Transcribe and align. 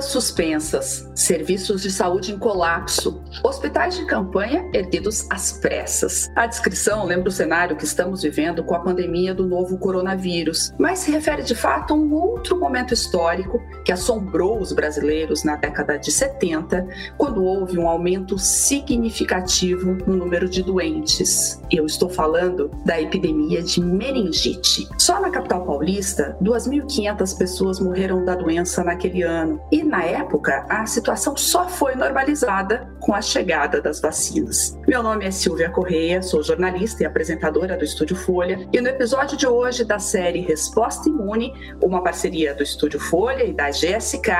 Escolas 0.00 0.04
suspensas, 0.06 1.10
serviços 1.14 1.82
de 1.82 1.90
saúde 1.90 2.32
em 2.32 2.38
colapso, 2.38 3.22
hospitais 3.44 3.96
de 3.96 4.06
campanha 4.06 4.68
erguidos 4.72 5.26
às 5.30 5.52
pressas. 5.52 6.30
A 6.34 6.46
descrição 6.46 7.04
lembra 7.04 7.28
o 7.28 7.32
cenário 7.32 7.76
que 7.76 7.84
estamos 7.84 8.22
vivendo 8.22 8.64
com 8.64 8.74
a 8.74 8.80
pandemia 8.80 9.34
do 9.34 9.46
novo 9.46 9.76
coronavírus, 9.78 10.72
mas 10.78 11.00
se 11.00 11.10
refere 11.10 11.42
de 11.42 11.54
fato 11.54 11.92
a 11.92 11.96
um 11.96 12.14
outro 12.14 12.58
momento 12.58 12.94
histórico 12.94 13.60
que 13.84 13.92
assombrou 13.92 14.58
os 14.58 14.72
brasileiros 14.72 15.44
na 15.44 15.56
década 15.56 15.98
de 15.98 16.10
70, 16.10 16.86
quando 17.18 17.44
houve 17.44 17.78
um 17.78 17.86
aumento 17.86 18.38
significativo 18.38 19.98
no 20.06 20.16
número 20.16 20.48
de 20.48 20.62
doentes. 20.62 21.60
Eu 21.70 21.84
estou 21.84 22.08
falando 22.08 22.70
da 22.86 23.00
epidemia 23.00 23.62
de 23.62 23.80
meningite. 23.82 24.88
Só 24.98 25.20
na 25.20 25.30
capital 25.30 25.64
paulista, 25.66 26.36
2.500 26.42 27.36
pessoas 27.36 27.80
morreram 27.80 28.24
da 28.24 28.34
doença 28.34 28.82
naquele 28.82 29.22
ano 29.22 29.60
e 29.70 29.89
na 29.90 30.04
época, 30.04 30.64
a 30.68 30.86
situação 30.86 31.36
só 31.36 31.68
foi 31.68 31.96
normalizada 31.96 32.88
com 33.00 33.12
a 33.12 33.20
chegada 33.20 33.82
das 33.82 34.00
vacinas. 34.00 34.78
Meu 34.86 35.02
nome 35.02 35.26
é 35.26 35.32
Silvia 35.32 35.68
Correia, 35.68 36.22
sou 36.22 36.44
jornalista 36.44 37.02
e 37.02 37.06
apresentadora 37.06 37.76
do 37.76 37.84
Estúdio 37.84 38.14
Folha, 38.14 38.68
e 38.72 38.80
no 38.80 38.88
episódio 38.88 39.36
de 39.36 39.48
hoje 39.48 39.84
da 39.84 39.98
série 39.98 40.42
Resposta 40.42 41.08
Imune, 41.08 41.52
uma 41.82 42.04
parceria 42.04 42.54
do 42.54 42.62
Estúdio 42.62 43.00
Folha 43.00 43.42
e 43.42 43.52
da 43.52 43.68
GSK, 43.68 44.30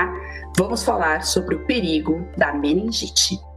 vamos 0.57 0.83
falar 0.83 1.23
sobre 1.23 1.55
o 1.55 1.65
perigo 1.65 2.25
da 2.37 2.53
meningite. 2.53 3.50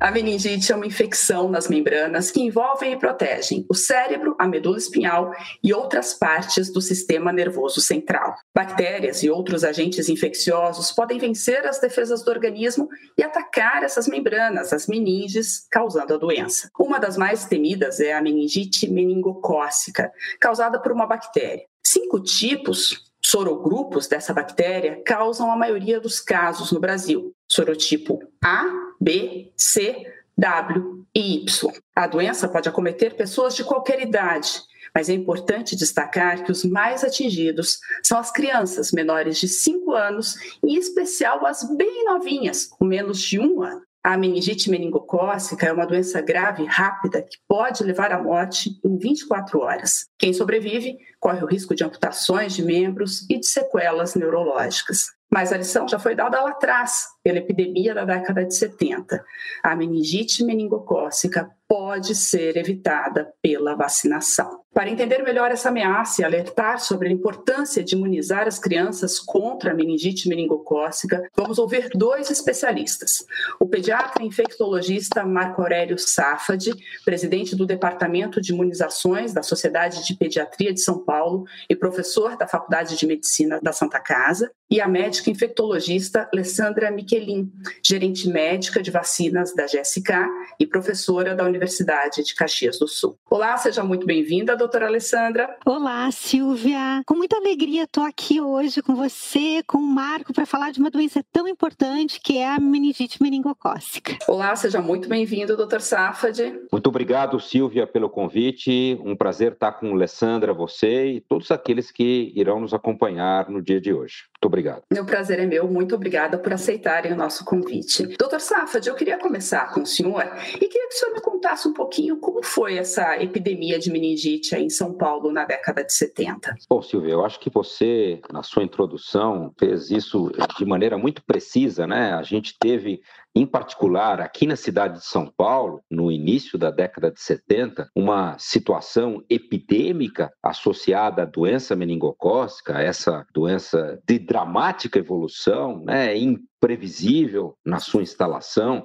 A 0.00 0.10
meningite 0.10 0.72
é 0.72 0.74
uma 0.74 0.86
infecção 0.86 1.50
nas 1.50 1.68
membranas 1.68 2.30
que 2.30 2.40
envolvem 2.40 2.94
e 2.94 2.98
protegem 2.98 3.66
o 3.68 3.74
cérebro, 3.74 4.34
a 4.38 4.48
medula 4.48 4.78
espinhal 4.78 5.30
e 5.62 5.74
outras 5.74 6.14
partes 6.14 6.72
do 6.72 6.80
sistema 6.80 7.30
nervoso 7.30 7.82
central. 7.82 8.34
Bactérias 8.54 9.22
e 9.22 9.28
outros 9.28 9.62
agentes 9.62 10.08
infecciosos 10.08 10.90
podem 10.90 11.18
vencer 11.18 11.66
as 11.66 11.78
defesas 11.78 12.24
do 12.24 12.30
organismo 12.30 12.88
e 13.18 13.22
atacar 13.22 13.82
essas 13.82 14.08
membranas, 14.08 14.72
as 14.72 14.86
meninges, 14.86 15.66
causando 15.70 16.14
a 16.14 16.16
doença. 16.16 16.70
Uma 16.80 16.98
das 16.98 17.18
mais 17.18 17.44
temidas 17.44 18.00
é 18.00 18.14
a 18.14 18.22
meningite 18.22 18.90
meningocócica, 18.90 20.10
causada 20.40 20.80
por 20.80 20.92
uma 20.92 21.06
bactéria. 21.06 21.66
Cinco 21.84 22.20
tipos 22.20 23.10
sorogrupos 23.22 24.08
dessa 24.08 24.32
bactéria 24.32 25.02
causam 25.04 25.52
a 25.52 25.56
maioria 25.56 26.00
dos 26.00 26.20
casos 26.20 26.72
no 26.72 26.80
Brasil. 26.80 27.34
Sorotipo 27.46 28.18
A, 28.42 28.64
B, 29.00 29.52
C, 29.56 30.06
W 30.36 31.04
e 31.14 31.36
Y. 31.36 31.72
A 31.94 32.06
doença 32.06 32.48
pode 32.48 32.68
acometer 32.68 33.16
pessoas 33.16 33.54
de 33.54 33.64
qualquer 33.64 34.00
idade, 34.00 34.60
mas 34.94 35.08
é 35.08 35.12
importante 35.12 35.76
destacar 35.76 36.42
que 36.44 36.52
os 36.52 36.64
mais 36.64 37.04
atingidos 37.04 37.78
são 38.02 38.18
as 38.18 38.30
crianças 38.30 38.92
menores 38.92 39.38
de 39.38 39.48
5 39.48 39.92
anos, 39.92 40.34
em 40.62 40.74
especial 40.76 41.44
as 41.46 41.64
bem 41.76 42.04
novinhas, 42.04 42.66
com 42.66 42.84
menos 42.84 43.20
de 43.20 43.38
um 43.38 43.62
ano. 43.62 43.82
A 44.02 44.16
meningite 44.16 44.70
meningocócica 44.70 45.66
é 45.66 45.72
uma 45.72 45.86
doença 45.86 46.22
grave 46.22 46.62
e 46.62 46.66
rápida 46.66 47.22
que 47.22 47.36
pode 47.46 47.84
levar 47.84 48.10
à 48.12 48.22
morte 48.22 48.80
em 48.82 48.96
24 48.96 49.60
horas. 49.60 50.06
Quem 50.18 50.32
sobrevive 50.32 50.96
corre 51.18 51.44
o 51.44 51.46
risco 51.46 51.74
de 51.74 51.84
amputações 51.84 52.54
de 52.54 52.62
membros 52.62 53.28
e 53.28 53.38
de 53.38 53.46
sequelas 53.46 54.14
neurológicas. 54.14 55.08
Mas 55.32 55.52
a 55.52 55.56
lição 55.56 55.86
já 55.86 55.98
foi 55.98 56.14
dada 56.16 56.40
lá 56.40 56.50
atrás, 56.50 57.06
pela 57.22 57.38
epidemia 57.38 57.94
da 57.94 58.04
década 58.04 58.44
de 58.44 58.54
70. 58.54 59.24
A 59.62 59.76
meningite 59.76 60.42
meningocócica 60.42 61.50
pode 61.68 62.16
ser 62.16 62.56
evitada 62.56 63.32
pela 63.40 63.76
vacinação. 63.76 64.59
Para 64.72 64.88
entender 64.88 65.20
melhor 65.24 65.50
essa 65.50 65.68
ameaça 65.68 66.22
e 66.22 66.24
alertar 66.24 66.78
sobre 66.78 67.08
a 67.08 67.10
importância 67.10 67.82
de 67.82 67.96
imunizar 67.96 68.46
as 68.46 68.56
crianças 68.56 69.18
contra 69.18 69.72
a 69.72 69.74
meningite 69.74 70.28
meningocócica, 70.28 71.28
vamos 71.36 71.58
ouvir 71.58 71.90
dois 71.92 72.30
especialistas. 72.30 73.24
O 73.58 73.66
pediatra 73.66 74.22
e 74.22 74.26
infectologista 74.26 75.26
Marco 75.26 75.60
Aurélio 75.60 75.98
Safadi, 75.98 76.72
presidente 77.04 77.56
do 77.56 77.66
Departamento 77.66 78.40
de 78.40 78.52
Imunizações 78.52 79.32
da 79.32 79.42
Sociedade 79.42 80.06
de 80.06 80.14
Pediatria 80.14 80.72
de 80.72 80.80
São 80.80 81.04
Paulo 81.04 81.44
e 81.68 81.74
professor 81.74 82.36
da 82.36 82.46
Faculdade 82.46 82.96
de 82.96 83.06
Medicina 83.08 83.58
da 83.60 83.72
Santa 83.72 83.98
Casa, 83.98 84.52
e 84.70 84.80
a 84.80 84.86
médica 84.86 85.30
infectologista 85.30 86.28
Alessandra 86.32 86.92
Michelin, 86.92 87.50
gerente 87.84 88.28
médica 88.28 88.80
de 88.80 88.90
vacinas 88.92 89.52
da 89.52 89.66
GSK 89.66 90.12
e 90.60 90.66
professora 90.66 91.34
da 91.34 91.44
Universidade 91.44 92.22
de 92.22 92.34
Caxias 92.36 92.78
do 92.78 92.86
Sul. 92.86 93.16
Olá, 93.28 93.56
seja 93.56 93.82
muito 93.82 94.06
bem-vinda, 94.06 94.56
doutora 94.60 94.86
Alessandra. 94.88 95.56
Olá, 95.64 96.10
Silvia. 96.10 97.02
Com 97.06 97.14
muita 97.14 97.36
alegria 97.36 97.84
estou 97.84 98.04
aqui 98.04 98.42
hoje 98.42 98.82
com 98.82 98.94
você, 98.94 99.62
com 99.66 99.78
o 99.78 99.82
Marco, 99.82 100.34
para 100.34 100.44
falar 100.44 100.70
de 100.70 100.78
uma 100.78 100.90
doença 100.90 101.24
tão 101.32 101.48
importante 101.48 102.20
que 102.20 102.36
é 102.36 102.46
a 102.46 102.60
meningite 102.60 103.22
meningocócica. 103.22 104.18
Olá, 104.28 104.54
seja 104.54 104.82
muito 104.82 105.08
bem-vindo, 105.08 105.56
doutor 105.56 105.80
Safad. 105.80 106.38
Muito 106.70 106.86
obrigado, 106.88 107.40
Silvia, 107.40 107.86
pelo 107.86 108.10
convite. 108.10 109.00
Um 109.02 109.16
prazer 109.16 109.52
estar 109.52 109.72
com 109.72 109.94
Alessandra, 109.94 110.52
você 110.52 111.06
e 111.12 111.20
todos 111.22 111.50
aqueles 111.50 111.90
que 111.90 112.30
irão 112.36 112.60
nos 112.60 112.74
acompanhar 112.74 113.48
no 113.48 113.62
dia 113.62 113.80
de 113.80 113.94
hoje. 113.94 114.24
Muito 114.34 114.46
obrigado. 114.46 114.82
O 114.92 115.04
prazer 115.06 115.38
é 115.38 115.46
meu. 115.46 115.66
Muito 115.68 115.94
obrigada 115.94 116.36
por 116.36 116.52
aceitarem 116.52 117.12
o 117.12 117.16
nosso 117.16 117.46
convite. 117.46 118.06
Doutor 118.18 118.40
Safad, 118.40 118.86
eu 118.86 118.94
queria 118.94 119.16
começar 119.16 119.72
com 119.72 119.80
o 119.80 119.86
senhor 119.86 120.22
e 120.54 120.66
queria 120.66 120.88
que 120.88 120.94
o 120.94 120.98
senhor 120.98 121.14
me 121.14 121.20
contasse 121.22 121.66
um 121.66 121.72
pouquinho 121.72 122.18
como 122.18 122.42
foi 122.42 122.76
essa 122.76 123.16
epidemia 123.22 123.78
de 123.78 123.90
meningite 123.90 124.49
em 124.58 124.70
São 124.70 124.94
Paulo 124.94 125.30
na 125.30 125.44
década 125.44 125.84
de 125.84 125.92
70. 125.92 126.54
Bom, 126.68 126.82
Silvia, 126.82 127.12
eu 127.12 127.24
acho 127.24 127.38
que 127.38 127.50
você, 127.50 128.20
na 128.32 128.42
sua 128.42 128.62
introdução, 128.62 129.52
fez 129.58 129.90
isso 129.90 130.30
de 130.58 130.64
maneira 130.64 130.96
muito 130.96 131.22
precisa, 131.24 131.86
né? 131.86 132.12
A 132.14 132.22
gente 132.22 132.56
teve 132.58 133.00
em 133.34 133.46
particular, 133.46 134.20
aqui 134.20 134.46
na 134.46 134.56
cidade 134.56 134.98
de 134.98 135.06
São 135.06 135.32
Paulo, 135.36 135.80
no 135.88 136.10
início 136.10 136.58
da 136.58 136.70
década 136.70 137.12
de 137.12 137.20
70, 137.20 137.88
uma 137.94 138.36
situação 138.38 139.22
epidêmica 139.30 140.32
associada 140.42 141.22
à 141.22 141.24
doença 141.24 141.76
meningocócica, 141.76 142.80
essa 142.80 143.24
doença 143.32 144.00
de 144.04 144.18
dramática 144.18 144.98
evolução, 144.98 145.80
né, 145.84 146.16
imprevisível 146.16 147.56
na 147.64 147.78
sua 147.78 148.02
instalação 148.02 148.84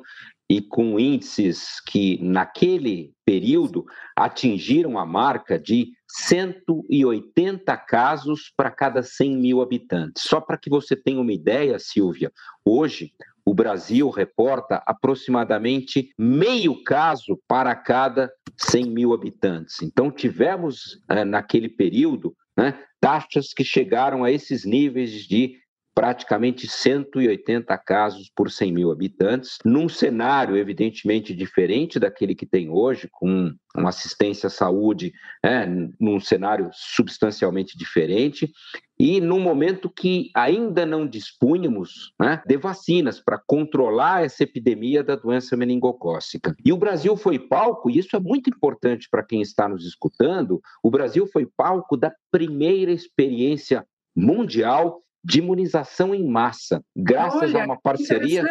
e 0.49 0.61
com 0.61 0.99
índices 0.99 1.81
que, 1.87 2.19
naquele 2.21 3.13
período, 3.25 3.85
atingiram 4.15 4.99
a 4.99 5.05
marca 5.05 5.57
de 5.57 5.91
180 6.07 7.75
casos 7.77 8.53
para 8.55 8.69
cada 8.69 9.01
100 9.01 9.37
mil 9.37 9.61
habitantes. 9.61 10.23
Só 10.27 10.39
para 10.39 10.57
que 10.57 10.69
você 10.69 10.95
tenha 10.95 11.19
uma 11.19 11.33
ideia, 11.33 11.79
Silvia, 11.79 12.31
hoje 12.63 13.11
o 13.43 13.53
Brasil 13.53 14.09
reporta 14.09 14.81
aproximadamente 14.85 16.09
meio 16.17 16.83
caso 16.83 17.39
para 17.47 17.75
cada 17.75 18.31
100 18.57 18.89
mil 18.89 19.13
habitantes. 19.13 19.81
Então, 19.81 20.09
tivemos, 20.09 20.99
eh, 21.09 21.25
naquele 21.25 21.69
período, 21.69 22.35
né, 22.57 22.79
taxas 22.99 23.53
que 23.53 23.63
chegaram 23.63 24.23
a 24.23 24.31
esses 24.31 24.65
níveis 24.65 25.11
de 25.27 25.59
praticamente 25.95 26.67
180 26.67 27.75
casos 27.77 28.29
por 28.35 28.51
100 28.51 28.73
mil 28.73 28.91
habitantes, 28.91 29.57
num 29.63 29.87
cenário 29.87 30.57
evidentemente 30.57 31.33
diferente 31.33 31.97
daquele 31.97 32.35
que 32.35 32.45
tem 32.45 32.69
hoje, 32.69 33.07
com 33.09 33.55
uma 33.73 33.89
assistência 33.89 34.47
à 34.47 34.49
saúde, 34.49 35.13
né, 35.41 35.65
num 35.97 36.19
cenário 36.19 36.69
substancialmente 36.73 37.77
diferente, 37.77 38.51
e 38.99 39.21
num 39.21 39.39
momento 39.39 39.89
que 39.89 40.31
ainda 40.33 40.85
não 40.85 41.07
dispunhamos 41.07 42.13
né, 42.19 42.41
de 42.45 42.57
vacinas 42.57 43.21
para 43.21 43.41
controlar 43.45 44.25
essa 44.25 44.43
epidemia 44.43 45.01
da 45.03 45.15
doença 45.15 45.55
meningocócica. 45.55 46.55
E 46.63 46.73
o 46.73 46.77
Brasil 46.77 47.15
foi 47.15 47.39
palco, 47.39 47.89
e 47.89 47.97
isso 47.97 48.17
é 48.17 48.19
muito 48.19 48.49
importante 48.49 49.07
para 49.09 49.23
quem 49.23 49.41
está 49.41 49.67
nos 49.67 49.85
escutando, 49.85 50.61
o 50.83 50.91
Brasil 50.91 51.25
foi 51.25 51.45
palco 51.45 51.95
da 51.95 52.13
primeira 52.29 52.91
experiência 52.91 53.85
mundial 54.13 55.01
de 55.25 55.39
imunização 55.39 56.13
em 56.13 56.23
massa, 56.23 56.83
graças 56.95 57.41
Olha, 57.41 57.63
a 57.63 57.65
uma 57.65 57.81
parceria. 57.81 58.43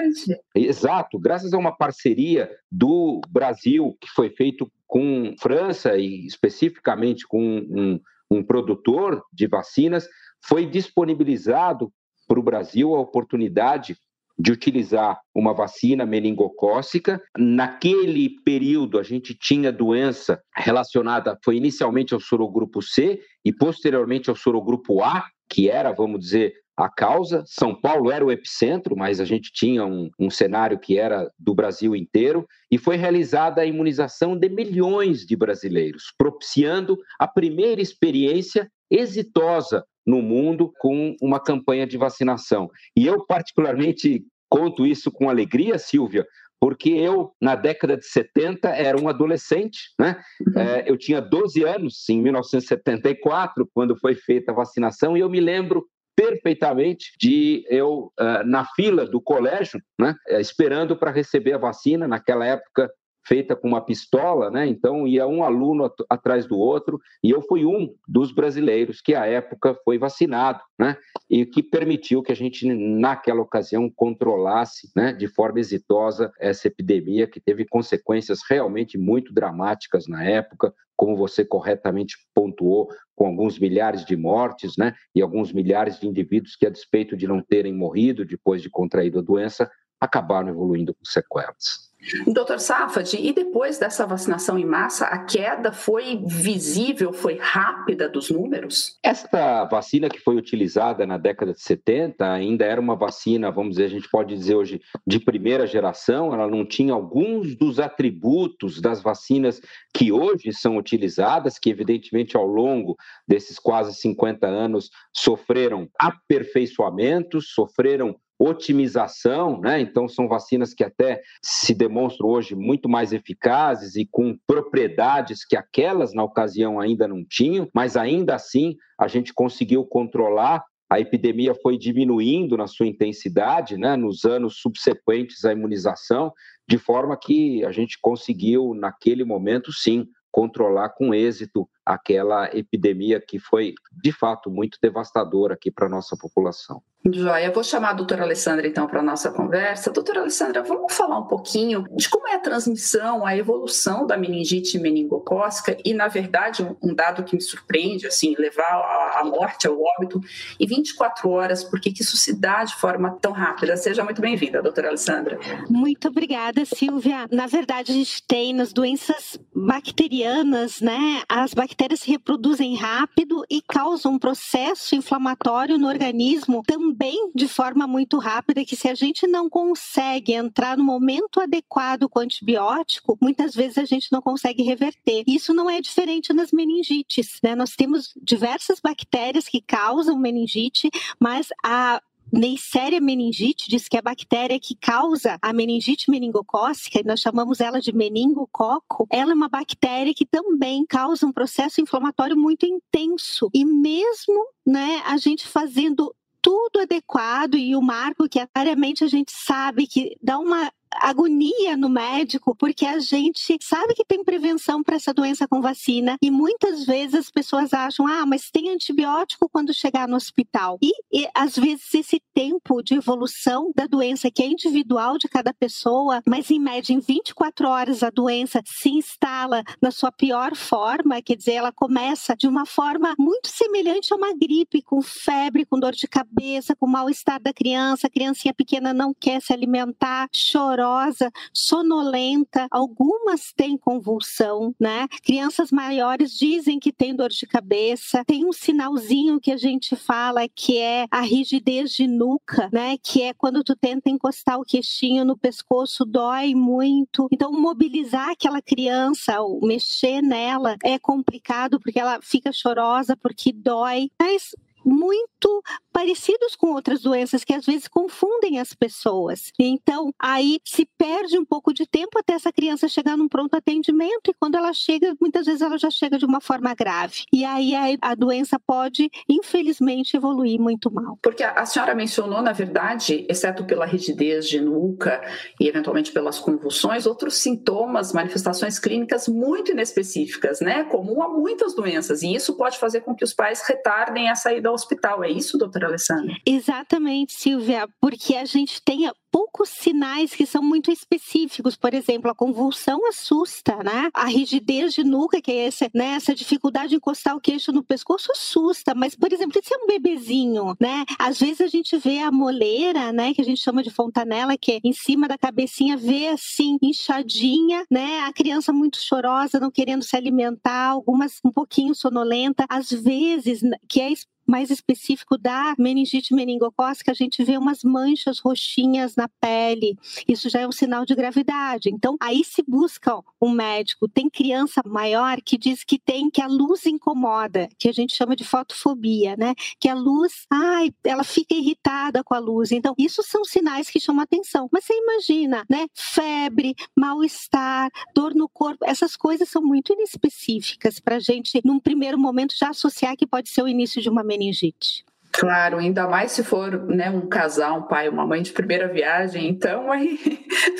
Exato, 0.52 1.20
graças 1.20 1.54
a 1.54 1.58
uma 1.58 1.70
parceria 1.70 2.50
do 2.70 3.20
Brasil, 3.28 3.96
que 4.00 4.08
foi 4.08 4.28
feito 4.30 4.68
com 4.84 5.36
França 5.40 5.96
e 5.96 6.26
especificamente 6.26 7.28
com 7.28 7.40
um, 7.40 8.00
um 8.28 8.42
produtor 8.42 9.22
de 9.32 9.46
vacinas, 9.46 10.08
foi 10.44 10.66
disponibilizado 10.66 11.92
para 12.26 12.40
o 12.40 12.42
Brasil 12.42 12.92
a 12.96 13.00
oportunidade 13.00 13.96
de 14.36 14.50
utilizar 14.50 15.20
uma 15.32 15.54
vacina 15.54 16.04
meningocócica. 16.04 17.22
Naquele 17.38 18.30
período, 18.44 18.98
a 18.98 19.04
gente 19.04 19.32
tinha 19.32 19.70
doença 19.70 20.42
relacionada, 20.56 21.38
foi 21.44 21.56
inicialmente 21.56 22.14
ao 22.14 22.18
sorogrupo 22.18 22.82
C 22.82 23.20
e 23.44 23.52
posteriormente 23.52 24.28
ao 24.28 24.34
sorogrupo 24.34 25.04
A, 25.04 25.24
que 25.48 25.70
era, 25.70 25.92
vamos 25.92 26.18
dizer, 26.18 26.63
a 26.76 26.88
causa. 26.88 27.44
São 27.46 27.74
Paulo 27.74 28.10
era 28.10 28.24
o 28.24 28.32
epicentro, 28.32 28.96
mas 28.96 29.20
a 29.20 29.24
gente 29.24 29.52
tinha 29.52 29.84
um, 29.84 30.10
um, 30.18 30.30
cenário 30.30 30.78
que 30.78 30.98
era 30.98 31.30
do 31.38 31.54
Brasil 31.54 31.94
inteiro, 31.94 32.46
e 32.70 32.78
foi 32.78 32.96
realizada 32.96 33.60
a 33.60 33.66
imunização 33.66 34.36
de 34.36 34.48
milhões 34.48 35.24
de 35.24 35.36
brasileiros, 35.36 36.12
propiciando 36.18 36.98
a 37.18 37.28
primeira 37.28 37.80
experiência 37.80 38.68
exitosa 38.90 39.84
no 40.06 40.20
mundo 40.20 40.72
com 40.78 41.16
uma 41.22 41.40
campanha 41.40 41.86
de 41.86 41.96
vacinação. 41.96 42.68
E 42.96 43.06
eu, 43.06 43.24
particularmente, 43.24 44.24
conto 44.48 44.86
isso 44.86 45.10
com 45.10 45.30
alegria, 45.30 45.78
Silvia, 45.78 46.26
porque 46.60 46.90
eu, 46.90 47.32
na 47.40 47.54
década 47.54 47.96
de 47.96 48.06
70, 48.06 48.68
era 48.68 48.98
um 48.98 49.08
adolescente, 49.08 49.90
né? 49.98 50.18
Uhum. 50.40 50.62
É, 50.62 50.84
eu 50.90 50.96
tinha 50.96 51.20
12 51.20 51.62
anos, 51.62 52.08
em 52.08 52.22
1974, 52.22 53.68
quando 53.74 53.96
foi 53.98 54.14
feita 54.14 54.50
a 54.50 54.54
vacinação, 54.54 55.16
e 55.16 55.20
eu 55.20 55.28
me 55.28 55.40
lembro 55.40 55.84
perfeitamente 56.28 57.12
de 57.20 57.64
eu, 57.68 58.12
uh, 58.20 58.46
na 58.46 58.64
fila 58.64 59.06
do 59.06 59.20
colégio, 59.20 59.80
né, 59.98 60.14
esperando 60.40 60.96
para 60.96 61.10
receber 61.10 61.52
a 61.54 61.58
vacina. 61.58 62.08
Naquela 62.08 62.46
época, 62.46 62.90
feita 63.26 63.56
com 63.56 63.68
uma 63.68 63.80
pistola, 63.80 64.50
né? 64.50 64.66
Então 64.66 65.06
ia 65.06 65.26
um 65.26 65.42
aluno 65.42 65.90
atrás 66.08 66.46
do 66.46 66.58
outro 66.58 67.00
e 67.22 67.30
eu 67.30 67.42
fui 67.42 67.64
um 67.64 67.94
dos 68.06 68.32
brasileiros 68.32 69.00
que 69.00 69.14
à 69.14 69.26
época 69.26 69.74
foi 69.84 69.98
vacinado, 69.98 70.60
né? 70.78 70.96
E 71.28 71.46
que 71.46 71.62
permitiu 71.62 72.22
que 72.22 72.32
a 72.32 72.36
gente 72.36 72.66
naquela 72.72 73.40
ocasião 73.40 73.90
controlasse, 73.94 74.90
né, 74.94 75.12
de 75.12 75.26
forma 75.26 75.58
exitosa 75.58 76.32
essa 76.38 76.68
epidemia 76.68 77.26
que 77.26 77.40
teve 77.40 77.64
consequências 77.64 78.40
realmente 78.48 78.98
muito 78.98 79.32
dramáticas 79.32 80.06
na 80.06 80.24
época, 80.24 80.72
como 80.96 81.16
você 81.16 81.44
corretamente 81.44 82.16
pontuou, 82.34 82.88
com 83.16 83.26
alguns 83.26 83.58
milhares 83.58 84.04
de 84.04 84.16
mortes, 84.16 84.76
né? 84.76 84.94
E 85.14 85.22
alguns 85.22 85.52
milhares 85.52 85.98
de 85.98 86.06
indivíduos 86.06 86.56
que 86.56 86.66
a 86.66 86.70
despeito 86.70 87.16
de 87.16 87.26
não 87.26 87.42
terem 87.42 87.72
morrido 87.72 88.24
depois 88.24 88.62
de 88.62 88.70
contraído 88.70 89.18
a 89.18 89.22
doença, 89.22 89.70
acabaram 90.00 90.48
evoluindo 90.48 90.94
com 90.94 91.04
sequelas. 91.04 91.93
Doutor 92.26 92.60
Safad, 92.60 93.14
e 93.14 93.32
depois 93.32 93.78
dessa 93.78 94.06
vacinação 94.06 94.58
em 94.58 94.64
massa, 94.64 95.06
a 95.06 95.24
queda 95.24 95.72
foi 95.72 96.20
visível, 96.26 97.12
foi 97.12 97.38
rápida 97.40 98.08
dos 98.08 98.30
números? 98.30 98.98
Esta 99.02 99.64
vacina 99.64 100.08
que 100.08 100.20
foi 100.20 100.36
utilizada 100.36 101.06
na 101.06 101.16
década 101.16 101.52
de 101.52 101.60
70 101.60 102.30
ainda 102.30 102.64
era 102.64 102.80
uma 102.80 102.96
vacina, 102.96 103.50
vamos 103.50 103.72
dizer, 103.72 103.84
a 103.84 103.88
gente 103.88 104.08
pode 104.08 104.34
dizer 104.34 104.54
hoje, 104.54 104.80
de 105.06 105.18
primeira 105.18 105.66
geração, 105.66 106.32
ela 106.32 106.48
não 106.48 106.64
tinha 106.64 106.92
alguns 106.92 107.56
dos 107.56 107.78
atributos 107.78 108.80
das 108.80 109.02
vacinas 109.02 109.60
que 109.94 110.12
hoje 110.12 110.52
são 110.52 110.76
utilizadas, 110.76 111.58
que 111.58 111.70
evidentemente 111.70 112.36
ao 112.36 112.46
longo 112.46 112.96
desses 113.26 113.58
quase 113.58 113.94
50 113.94 114.46
anos 114.46 114.90
sofreram 115.12 115.88
aperfeiçoamentos, 115.98 117.52
sofreram 117.54 118.16
otimização, 118.38 119.60
né? 119.60 119.80
Então 119.80 120.08
são 120.08 120.28
vacinas 120.28 120.74
que 120.74 120.84
até 120.84 121.22
se 121.42 121.74
demonstram 121.74 122.28
hoje 122.28 122.54
muito 122.54 122.88
mais 122.88 123.12
eficazes 123.12 123.96
e 123.96 124.06
com 124.10 124.36
propriedades 124.46 125.44
que 125.44 125.56
aquelas 125.56 126.12
na 126.12 126.24
ocasião 126.24 126.80
ainda 126.80 127.06
não 127.06 127.24
tinham, 127.24 127.68
mas 127.74 127.96
ainda 127.96 128.34
assim 128.34 128.76
a 128.98 129.08
gente 129.08 129.32
conseguiu 129.32 129.84
controlar 129.84 130.64
a 130.90 131.00
epidemia 131.00 131.54
foi 131.54 131.78
diminuindo 131.78 132.56
na 132.56 132.66
sua 132.66 132.86
intensidade, 132.86 133.76
né, 133.76 133.96
nos 133.96 134.24
anos 134.24 134.58
subsequentes 134.60 135.44
à 135.44 135.52
imunização, 135.52 136.32
de 136.68 136.78
forma 136.78 137.16
que 137.16 137.64
a 137.64 137.72
gente 137.72 137.98
conseguiu, 138.00 138.74
naquele 138.74 139.24
momento, 139.24 139.72
sim, 139.72 140.06
controlar 140.30 140.90
com 140.90 141.14
êxito 141.14 141.68
aquela 141.84 142.48
epidemia 142.56 143.20
que 143.20 143.38
foi, 143.38 143.74
de 143.92 144.12
fato, 144.12 144.50
muito 144.50 144.78
devastadora 144.80 145.54
aqui 145.54 145.70
para 145.70 145.86
a 145.86 145.90
nossa 145.90 146.16
população. 146.16 146.82
Joia, 147.12 147.44
eu 147.44 147.52
vou 147.52 147.62
chamar 147.62 147.90
a 147.90 147.92
doutora 147.92 148.22
Alessandra 148.22 148.66
então 148.66 148.86
para 148.86 149.00
a 149.00 149.02
nossa 149.02 149.30
conversa. 149.30 149.90
Doutora 149.90 150.20
Alessandra, 150.20 150.62
vamos 150.62 150.94
falar 150.94 151.18
um 151.18 151.26
pouquinho 151.26 151.84
de 151.94 152.08
como 152.08 152.26
é 152.28 152.36
a 152.36 152.38
transmissão, 152.38 153.26
a 153.26 153.36
evolução 153.36 154.06
da 154.06 154.16
meningite 154.16 154.78
meningocócica 154.78 155.76
e, 155.84 155.92
na 155.92 156.08
verdade, 156.08 156.66
um 156.82 156.94
dado 156.94 157.22
que 157.22 157.36
me 157.36 157.42
surpreende, 157.42 158.06
assim, 158.06 158.34
levar 158.38 159.12
a 159.16 159.22
morte 159.22 159.66
ao 159.66 159.78
óbito 159.78 160.18
em 160.58 160.66
24 160.66 161.28
horas, 161.28 161.62
por 161.62 161.78
que 161.78 161.92
isso 162.00 162.16
se 162.16 162.40
dá 162.40 162.64
de 162.64 162.74
forma 162.76 163.18
tão 163.20 163.32
rápida? 163.32 163.76
Seja 163.76 164.02
muito 164.02 164.22
bem-vinda, 164.22 164.62
doutora 164.62 164.88
Alessandra. 164.88 165.38
Muito 165.68 166.08
obrigada, 166.08 166.64
Silvia. 166.64 167.28
Na 167.30 167.46
verdade, 167.46 167.92
a 167.92 167.94
gente 167.94 168.26
tem 168.26 168.54
nas 168.54 168.72
doenças 168.72 169.38
bacterianas, 169.54 170.80
né, 170.80 171.22
as 171.28 171.52
bactérias 171.52 171.73
se 171.96 172.10
reproduzem 172.10 172.76
rápido 172.76 173.44
e 173.50 173.60
causam 173.62 174.14
um 174.14 174.18
processo 174.18 174.94
inflamatório 174.94 175.78
no 175.78 175.88
organismo 175.88 176.62
também 176.66 176.84
também 177.04 177.30
de 177.34 177.48
forma 177.48 177.86
muito 177.86 178.18
rápida 178.18 178.64
que 178.64 178.76
se 178.76 178.88
a 178.88 178.94
gente 178.94 179.26
não 179.26 179.48
consegue 179.48 180.32
entrar 180.32 180.76
no 180.76 180.84
momento 180.84 181.40
adequado 181.40 182.08
com 182.08 182.18
o 182.18 182.22
antibiótico, 182.22 183.18
muitas 183.20 183.54
vezes 183.54 183.78
a 183.78 183.84
gente 183.84 184.12
não 184.12 184.20
consegue 184.20 184.62
reverter. 184.62 185.24
Isso 185.26 185.54
não 185.54 185.68
é 185.68 185.80
diferente 185.80 186.32
nas 186.32 186.52
meningites, 186.52 187.38
né? 187.42 187.54
Nós 187.54 187.74
temos 187.74 188.12
diversas 188.22 188.80
bactérias 188.80 189.48
que 189.48 189.60
causam 189.60 190.18
meningite, 190.18 190.90
mas 191.18 191.48
a 191.64 192.00
Neisseria 192.36 193.00
meningite 193.00 193.68
diz 193.68 193.86
que 193.86 193.96
é 193.96 194.00
a 194.00 194.02
bactéria 194.02 194.58
que 194.58 194.74
causa 194.74 195.38
a 195.40 195.52
meningite 195.52 196.10
meningocócica, 196.10 197.00
nós 197.04 197.20
chamamos 197.20 197.60
ela 197.60 197.80
de 197.80 197.94
meningococo, 197.94 199.06
ela 199.08 199.30
é 199.30 199.34
uma 199.34 199.48
bactéria 199.48 200.12
que 200.12 200.26
também 200.26 200.84
causa 200.84 201.24
um 201.26 201.32
processo 201.32 201.80
inflamatório 201.80 202.36
muito 202.36 202.66
intenso. 202.66 203.48
E 203.54 203.64
mesmo 203.64 204.48
né, 204.66 205.00
a 205.06 205.16
gente 205.16 205.46
fazendo 205.46 206.12
tudo 206.42 206.80
adequado 206.80 207.54
e 207.54 207.76
o 207.76 207.80
marco 207.80 208.28
que 208.28 208.44
diariamente 208.54 209.04
a 209.04 209.06
gente 209.06 209.32
sabe 209.32 209.86
que 209.86 210.16
dá 210.20 210.36
uma 210.36 210.72
agonia 211.00 211.76
no 211.76 211.88
médico, 211.88 212.54
porque 212.54 212.86
a 212.86 212.98
gente 212.98 213.58
sabe 213.60 213.94
que 213.94 214.04
tem 214.04 214.22
prevenção 214.22 214.82
para 214.82 214.96
essa 214.96 215.12
doença 215.12 215.48
com 215.48 215.60
vacina 215.60 216.16
e 216.22 216.30
muitas 216.30 216.84
vezes 216.84 217.14
as 217.14 217.30
pessoas 217.30 217.72
acham, 217.72 218.06
ah, 218.06 218.24
mas 218.24 218.50
tem 218.50 218.70
antibiótico 218.70 219.48
quando 219.48 219.74
chegar 219.74 220.06
no 220.08 220.16
hospital. 220.16 220.78
E, 220.82 220.92
e 221.12 221.28
às 221.34 221.56
vezes 221.56 221.92
esse 221.94 222.20
tempo 222.32 222.82
de 222.82 222.94
evolução 222.94 223.72
da 223.74 223.86
doença, 223.86 224.30
que 224.30 224.42
é 224.42 224.46
individual 224.46 225.18
de 225.18 225.28
cada 225.28 225.52
pessoa, 225.52 226.22
mas 226.26 226.50
em 226.50 226.60
média 226.60 226.92
em 226.92 227.00
24 227.00 227.68
horas 227.68 228.02
a 228.02 228.10
doença 228.10 228.62
se 228.64 228.90
instala 228.90 229.62
na 229.80 229.90
sua 229.90 230.12
pior 230.12 230.54
forma, 230.54 231.20
quer 231.22 231.36
dizer, 231.36 231.54
ela 231.54 231.72
começa 231.72 232.36
de 232.36 232.46
uma 232.46 232.66
forma 232.66 233.14
muito 233.18 233.48
semelhante 233.48 234.12
a 234.12 234.16
uma 234.16 234.34
gripe, 234.34 234.82
com 234.82 235.02
febre, 235.02 235.64
com 235.64 235.78
dor 235.78 235.92
de 235.92 236.06
cabeça, 236.06 236.76
com 236.76 236.86
mal-estar 236.86 237.40
da 237.40 237.52
criança, 237.52 238.06
a 238.06 238.10
criancinha 238.10 238.54
pequena 238.54 238.92
não 238.92 239.12
quer 239.12 239.40
se 239.40 239.52
alimentar, 239.52 240.28
chorando 240.32 240.83
chorosa, 240.84 241.32
sonolenta, 241.52 242.66
algumas 242.70 243.52
têm 243.56 243.76
convulsão, 243.76 244.74
né? 244.78 245.08
Crianças 245.22 245.70
maiores 245.70 246.36
dizem 246.36 246.78
que 246.78 246.92
têm 246.92 247.16
dor 247.16 247.30
de 247.30 247.46
cabeça. 247.46 248.22
Tem 248.26 248.44
um 248.44 248.52
sinalzinho 248.52 249.40
que 249.40 249.50
a 249.50 249.56
gente 249.56 249.96
fala 249.96 250.46
que 250.48 250.78
é 250.78 251.06
a 251.10 251.20
rigidez 251.22 251.92
de 251.92 252.06
nuca, 252.06 252.68
né? 252.72 252.96
Que 253.02 253.22
é 253.22 253.32
quando 253.34 253.64
tu 253.64 253.74
tenta 253.74 254.10
encostar 254.10 254.58
o 254.58 254.64
queixinho 254.64 255.24
no 255.24 255.36
pescoço, 255.36 256.04
dói 256.04 256.54
muito. 256.54 257.28
Então, 257.32 257.50
mobilizar 257.52 258.30
aquela 258.30 258.60
criança, 258.60 259.40
ou 259.40 259.66
mexer 259.66 260.20
nela 260.20 260.76
é 260.84 260.98
complicado 260.98 261.80
porque 261.80 261.98
ela 261.98 262.20
fica 262.20 262.52
chorosa, 262.52 263.16
porque 263.16 263.52
dói. 263.52 264.10
Mas 264.20 264.54
muito 264.84 265.62
parecidos 265.92 266.56
com 266.56 266.72
outras 266.72 267.00
doenças 267.00 267.44
que 267.44 267.54
às 267.54 267.64
vezes 267.64 267.88
confundem 267.88 268.58
as 268.58 268.74
pessoas. 268.74 269.52
Então, 269.58 270.12
aí 270.20 270.58
se 270.64 270.88
perde 270.98 271.38
um 271.38 271.44
pouco 271.44 271.72
de 271.72 271.86
tempo 271.86 272.18
até 272.18 272.32
essa 272.34 272.52
criança 272.52 272.88
chegar 272.88 273.16
num 273.16 273.28
pronto 273.28 273.54
atendimento 273.54 274.30
e 274.30 274.34
quando 274.34 274.56
ela 274.56 274.72
chega, 274.72 275.14
muitas 275.20 275.46
vezes 275.46 275.62
ela 275.62 275.78
já 275.78 275.90
chega 275.90 276.18
de 276.18 276.24
uma 276.24 276.40
forma 276.40 276.74
grave. 276.74 277.24
E 277.32 277.44
aí 277.44 277.72
a, 278.00 278.14
doença 278.14 278.58
pode, 278.58 279.10
infelizmente, 279.28 280.16
evoluir 280.16 280.60
muito 280.60 280.92
mal. 280.92 281.18
Porque 281.22 281.42
a, 281.42 281.64
senhora 281.64 281.94
mencionou, 281.94 282.42
na 282.42 282.52
verdade, 282.52 283.26
exceto 283.28 283.64
pela 283.64 283.86
rigidez 283.86 284.48
de 284.48 284.60
nuca 284.60 285.22
e 285.60 285.68
eventualmente 285.68 286.12
pelas 286.12 286.38
convulsões, 286.38 287.06
outros 287.06 287.34
sintomas, 287.36 288.12
manifestações 288.12 288.78
clínicas 288.78 289.28
muito 289.28 289.72
inespecíficas, 289.72 290.60
né? 290.60 290.84
Comum 290.84 291.22
a 291.22 291.28
muitas 291.28 291.74
doenças. 291.74 292.22
E 292.22 292.34
isso 292.34 292.56
pode 292.56 292.78
fazer 292.78 293.02
com 293.02 293.14
que 293.14 293.24
os 293.24 293.32
pais 293.32 293.62
retardem 293.66 294.28
a 294.28 294.34
saída 294.34 294.70
hospital. 294.74 295.22
É 295.24 295.30
isso, 295.30 295.58
doutora? 295.58 295.86
Alessandra? 295.86 296.34
Exatamente, 296.46 297.34
Silvia, 297.34 297.88
porque 298.00 298.36
a 298.36 298.44
gente 298.44 298.82
tem 298.82 299.08
poucos 299.34 299.68
sinais 299.68 300.32
que 300.32 300.46
são 300.46 300.62
muito 300.62 300.92
específicos. 300.92 301.74
Por 301.74 301.92
exemplo, 301.92 302.30
a 302.30 302.34
convulsão 302.36 303.04
assusta, 303.08 303.76
né? 303.82 304.08
A 304.14 304.26
rigidez 304.26 304.94
de 304.94 305.02
nuca, 305.02 305.42
que 305.42 305.50
é 305.50 305.66
essa, 305.66 305.90
né? 305.92 306.14
essa 306.14 306.32
dificuldade 306.32 306.90
de 306.90 306.94
encostar 306.94 307.34
o 307.34 307.40
queixo 307.40 307.72
no 307.72 307.82
pescoço, 307.82 308.30
assusta. 308.30 308.94
Mas, 308.94 309.16
por 309.16 309.32
exemplo, 309.32 309.60
se 309.60 309.74
é 309.74 309.76
um 309.76 309.88
bebezinho, 309.88 310.76
né? 310.80 311.04
Às 311.18 311.40
vezes 311.40 311.60
a 311.62 311.66
gente 311.66 311.96
vê 311.96 312.20
a 312.20 312.30
moleira, 312.30 313.12
né? 313.12 313.34
Que 313.34 313.40
a 313.40 313.44
gente 313.44 313.60
chama 313.60 313.82
de 313.82 313.90
fontanela, 313.90 314.56
que 314.56 314.70
é 314.70 314.80
em 314.84 314.92
cima 314.92 315.26
da 315.26 315.36
cabecinha, 315.36 315.96
vê 315.96 316.28
assim, 316.28 316.78
inchadinha, 316.80 317.84
né? 317.90 318.20
A 318.20 318.32
criança 318.32 318.72
muito 318.72 318.98
chorosa, 318.98 319.58
não 319.58 319.70
querendo 319.70 320.04
se 320.04 320.16
alimentar, 320.16 320.90
algumas 320.90 321.40
um 321.44 321.50
pouquinho 321.50 321.92
sonolenta. 321.92 322.66
Às 322.68 322.88
vezes, 322.90 323.62
que 323.88 324.00
é 324.00 324.12
mais 324.46 324.70
específico 324.70 325.36
da 325.38 325.74
meningite 325.78 326.34
meningocócica, 326.34 327.12
a 327.12 327.14
gente 327.14 327.42
vê 327.44 327.56
umas 327.56 327.82
manchas 327.82 328.38
roxinhas 328.38 329.16
na 329.16 329.28
pele. 329.40 329.96
Isso 330.28 330.48
já 330.48 330.60
é 330.60 330.68
um 330.68 330.72
sinal 330.72 331.04
de 331.04 331.14
gravidade. 331.14 331.90
Então, 331.90 332.16
aí 332.20 332.44
se 332.44 332.62
busca 332.66 333.20
um 333.40 333.50
médico. 333.50 334.08
Tem 334.08 334.28
criança 334.28 334.80
maior 334.84 335.40
que 335.40 335.56
diz 335.56 335.84
que 335.84 335.98
tem 335.98 336.30
que 336.30 336.42
a 336.42 336.46
luz 336.46 336.86
incomoda, 336.86 337.68
que 337.78 337.88
a 337.88 337.92
gente 337.92 338.14
chama 338.14 338.36
de 338.36 338.44
fotofobia, 338.44 339.36
né? 339.36 339.54
Que 339.78 339.88
a 339.88 339.94
luz, 339.94 340.46
ai, 340.50 340.92
ela 341.04 341.24
fica 341.24 341.54
irritada 341.54 342.22
com 342.22 342.34
a 342.34 342.38
luz. 342.38 342.72
Então, 342.72 342.94
isso 342.98 343.22
são 343.22 343.44
sinais 343.44 343.88
que 343.88 344.00
chamam 344.00 344.22
atenção. 344.22 344.68
Mas 344.72 344.84
você 344.84 344.94
imagina, 344.94 345.64
né? 345.68 345.86
Febre, 345.94 346.74
mal-estar, 346.96 347.90
dor 348.14 348.34
no 348.34 348.48
corpo, 348.48 348.84
essas 348.84 349.16
coisas 349.16 349.48
são 349.48 349.62
muito 349.62 349.92
inespecíficas 349.92 351.00
para 351.00 351.16
a 351.16 351.20
gente, 351.20 351.60
num 351.64 351.78
primeiro 351.78 352.18
momento, 352.18 352.54
já 352.56 352.70
associar 352.70 353.16
que 353.16 353.26
pode 353.26 353.48
ser 353.48 353.62
o 353.62 353.68
início 353.68 354.00
de 354.00 354.08
uma 354.08 354.22
meningite. 354.36 355.04
Claro, 355.36 355.78
ainda 355.78 356.06
mais 356.06 356.30
se 356.30 356.44
for 356.44 356.86
né, 356.86 357.10
um 357.10 357.28
casal, 357.28 357.78
um 357.78 357.82
pai, 357.82 358.08
uma 358.08 358.24
mãe 358.24 358.40
de 358.40 358.52
primeira 358.52 358.86
viagem, 358.86 359.48
então 359.48 359.90
aí 359.90 360.16